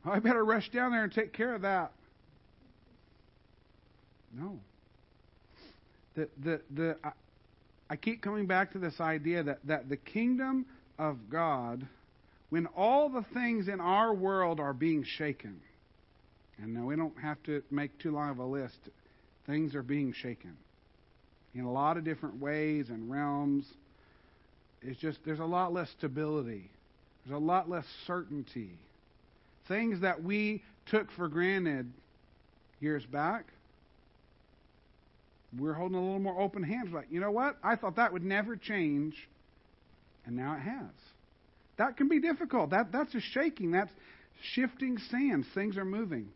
I 0.04 0.18
better 0.20 0.44
rush 0.44 0.70
down 0.70 0.92
there 0.92 1.04
and 1.04 1.12
take 1.12 1.32
care 1.32 1.54
of 1.54 1.62
that. 1.62 1.92
No. 4.32 4.58
The, 6.14 6.28
the, 6.42 6.60
the, 6.74 6.96
I 7.90 7.96
keep 7.96 8.22
coming 8.22 8.46
back 8.46 8.72
to 8.72 8.78
this 8.78 9.00
idea 9.00 9.42
that, 9.42 9.58
that 9.66 9.88
the 9.88 9.96
kingdom 9.96 10.66
of 10.98 11.28
God, 11.30 11.86
when 12.50 12.66
all 12.66 13.08
the 13.08 13.24
things 13.34 13.68
in 13.68 13.80
our 13.80 14.14
world 14.14 14.60
are 14.60 14.72
being 14.72 15.04
shaken, 15.04 15.60
and 16.58 16.74
now 16.74 16.86
we 16.86 16.96
don't 16.96 17.18
have 17.20 17.42
to 17.44 17.62
make 17.70 17.98
too 17.98 18.12
long 18.12 18.30
of 18.30 18.38
a 18.38 18.44
list, 18.44 18.78
things 19.46 19.74
are 19.74 19.82
being 19.82 20.12
shaken 20.12 20.56
in 21.54 21.64
a 21.64 21.72
lot 21.72 21.96
of 21.96 22.04
different 22.04 22.40
ways 22.40 22.88
and 22.88 23.10
realms. 23.10 23.66
It's 24.82 25.00
just, 25.00 25.18
there's 25.24 25.40
a 25.40 25.44
lot 25.44 25.72
less 25.72 25.90
stability, 25.90 26.70
there's 27.24 27.36
a 27.36 27.44
lot 27.44 27.68
less 27.68 27.86
certainty. 28.06 28.70
Things 29.68 30.00
that 30.00 30.22
we 30.22 30.62
took 30.86 31.10
for 31.12 31.28
granted 31.28 31.92
years 32.80 33.06
back 33.06 33.46
we're 35.58 35.74
holding 35.74 35.98
a 35.98 36.02
little 36.02 36.18
more 36.18 36.40
open 36.40 36.62
hands. 36.62 36.92
Like, 36.92 37.06
you 37.10 37.20
know 37.20 37.30
what? 37.30 37.56
I 37.62 37.76
thought 37.76 37.96
that 37.96 38.12
would 38.12 38.24
never 38.24 38.56
change, 38.56 39.14
and 40.24 40.36
now 40.36 40.54
it 40.56 40.60
has. 40.60 40.90
That 41.76 41.96
can 41.96 42.08
be 42.08 42.20
difficult. 42.20 42.70
That, 42.70 42.92
that's 42.92 43.14
a 43.14 43.20
shaking. 43.20 43.72
That's 43.72 43.90
shifting 44.54 44.98
sands. 45.10 45.46
Things 45.54 45.76
are 45.76 45.84
moving. 45.84 46.28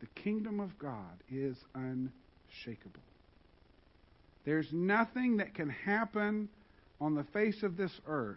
The 0.00 0.06
kingdom 0.22 0.60
of 0.60 0.78
God 0.78 1.22
is 1.30 1.56
unshakable. 1.74 3.00
There's 4.44 4.68
nothing 4.72 5.36
that 5.36 5.54
can 5.54 5.68
happen 5.68 6.48
on 7.02 7.14
the 7.14 7.24
face 7.32 7.62
of 7.62 7.76
this 7.76 7.92
earth. 8.06 8.36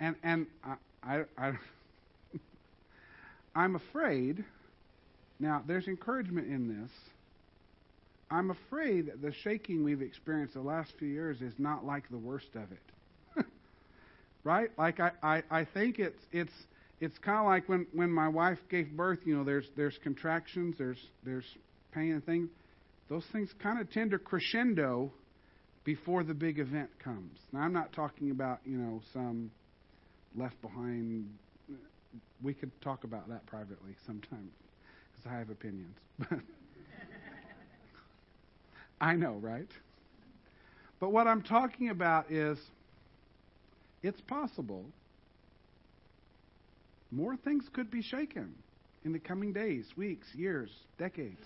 And, 0.00 0.16
and 0.22 0.46
I, 0.64 0.74
I, 1.02 1.22
I 1.38 1.52
I'm 3.54 3.76
afraid. 3.76 4.44
Now, 5.38 5.62
there's 5.66 5.86
encouragement 5.86 6.48
in 6.48 6.68
this 6.68 6.90
I'm 8.32 8.50
afraid 8.50 9.08
that 9.08 9.20
the 9.20 9.32
shaking 9.44 9.84
we've 9.84 10.00
experienced 10.00 10.54
the 10.54 10.62
last 10.62 10.92
few 10.98 11.08
years 11.08 11.42
is 11.42 11.52
not 11.58 11.84
like 11.84 12.08
the 12.08 12.16
worst 12.16 12.48
of 12.54 12.62
it. 12.72 13.44
right? 14.44 14.70
Like 14.78 15.00
I, 15.00 15.10
I, 15.22 15.42
I 15.50 15.64
think 15.66 15.98
it's 15.98 16.18
it's 16.32 16.52
it's 16.98 17.18
kind 17.18 17.40
of 17.40 17.44
like 17.44 17.68
when, 17.68 17.86
when 17.92 18.10
my 18.10 18.28
wife 18.28 18.58
gave 18.70 18.96
birth. 18.96 19.18
You 19.26 19.36
know, 19.36 19.44
there's 19.44 19.66
there's 19.76 19.98
contractions, 20.02 20.76
there's 20.78 20.96
there's 21.24 21.44
pain 21.92 22.12
and 22.12 22.24
things. 22.24 22.48
Those 23.10 23.24
things 23.32 23.50
kind 23.62 23.78
of 23.78 23.90
tend 23.90 24.12
to 24.12 24.18
crescendo 24.18 25.12
before 25.84 26.22
the 26.22 26.34
big 26.34 26.58
event 26.58 26.90
comes. 26.98 27.38
Now 27.52 27.60
I'm 27.60 27.72
not 27.72 27.92
talking 27.92 28.30
about 28.30 28.60
you 28.64 28.76
know 28.76 29.00
some 29.12 29.50
left 30.36 30.60
behind. 30.62 31.28
We 32.42 32.54
could 32.54 32.70
talk 32.80 33.04
about 33.04 33.28
that 33.28 33.46
privately 33.46 33.94
sometime 34.06 34.50
because 35.12 35.30
I 35.30 35.38
have 35.38 35.50
opinions. 35.50 35.96
I 39.00 39.16
know, 39.16 39.34
right? 39.34 39.70
But 41.00 41.10
what 41.10 41.26
I'm 41.26 41.42
talking 41.42 41.88
about 41.88 42.30
is 42.30 42.58
it's 44.02 44.20
possible 44.20 44.84
more 47.10 47.36
things 47.36 47.68
could 47.72 47.90
be 47.90 48.02
shaken 48.02 48.54
in 49.04 49.12
the 49.12 49.18
coming 49.18 49.52
days, 49.52 49.86
weeks, 49.96 50.34
years, 50.34 50.70
decades. 50.98 51.44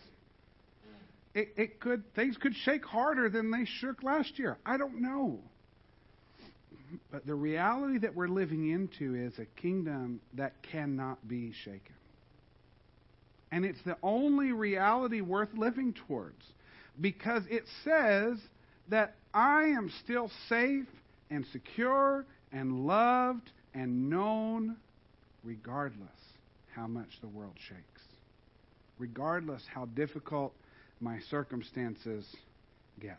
It, 1.37 1.53
it 1.59 1.81
could 1.81 2.03
things 2.15 2.39
could 2.39 2.55
shake 2.55 2.87
harder 2.87 3.29
than 3.29 3.51
they 3.51 3.67
shook 3.67 4.03
last 4.03 4.39
year. 4.39 4.57
I 4.65 4.79
don't 4.79 5.03
know. 5.03 5.39
But 7.13 7.27
the 7.27 7.35
reality 7.35 7.99
that 7.99 8.15
we're 8.15 8.29
living 8.29 8.71
into 8.71 9.15
is 9.15 9.39
a 9.39 9.45
kingdom 9.61 10.21
that 10.33 10.55
cannot 10.63 11.29
be 11.29 11.53
shaken. 11.63 11.95
And 13.53 13.67
it's 13.67 13.83
the 13.85 13.99
only 14.03 14.53
reality 14.53 15.21
worth 15.21 15.53
living 15.55 15.95
towards 16.09 16.43
because 17.03 17.43
it 17.51 17.65
says 17.85 18.39
that 18.89 19.17
I 19.35 19.65
am 19.65 19.93
still 20.05 20.31
safe 20.49 20.87
and 21.29 21.45
secure 21.53 22.25
and 22.51 22.87
loved 22.87 23.51
and 23.75 24.09
known 24.09 24.77
regardless 25.45 26.09
how 26.75 26.87
much 26.87 27.11
the 27.21 27.29
world 27.29 27.57
shakes, 27.69 28.03
regardless 28.99 29.63
how 29.71 29.85
difficult 29.85 30.55
my 31.01 31.19
circumstances 31.19 32.35
get. 33.01 33.19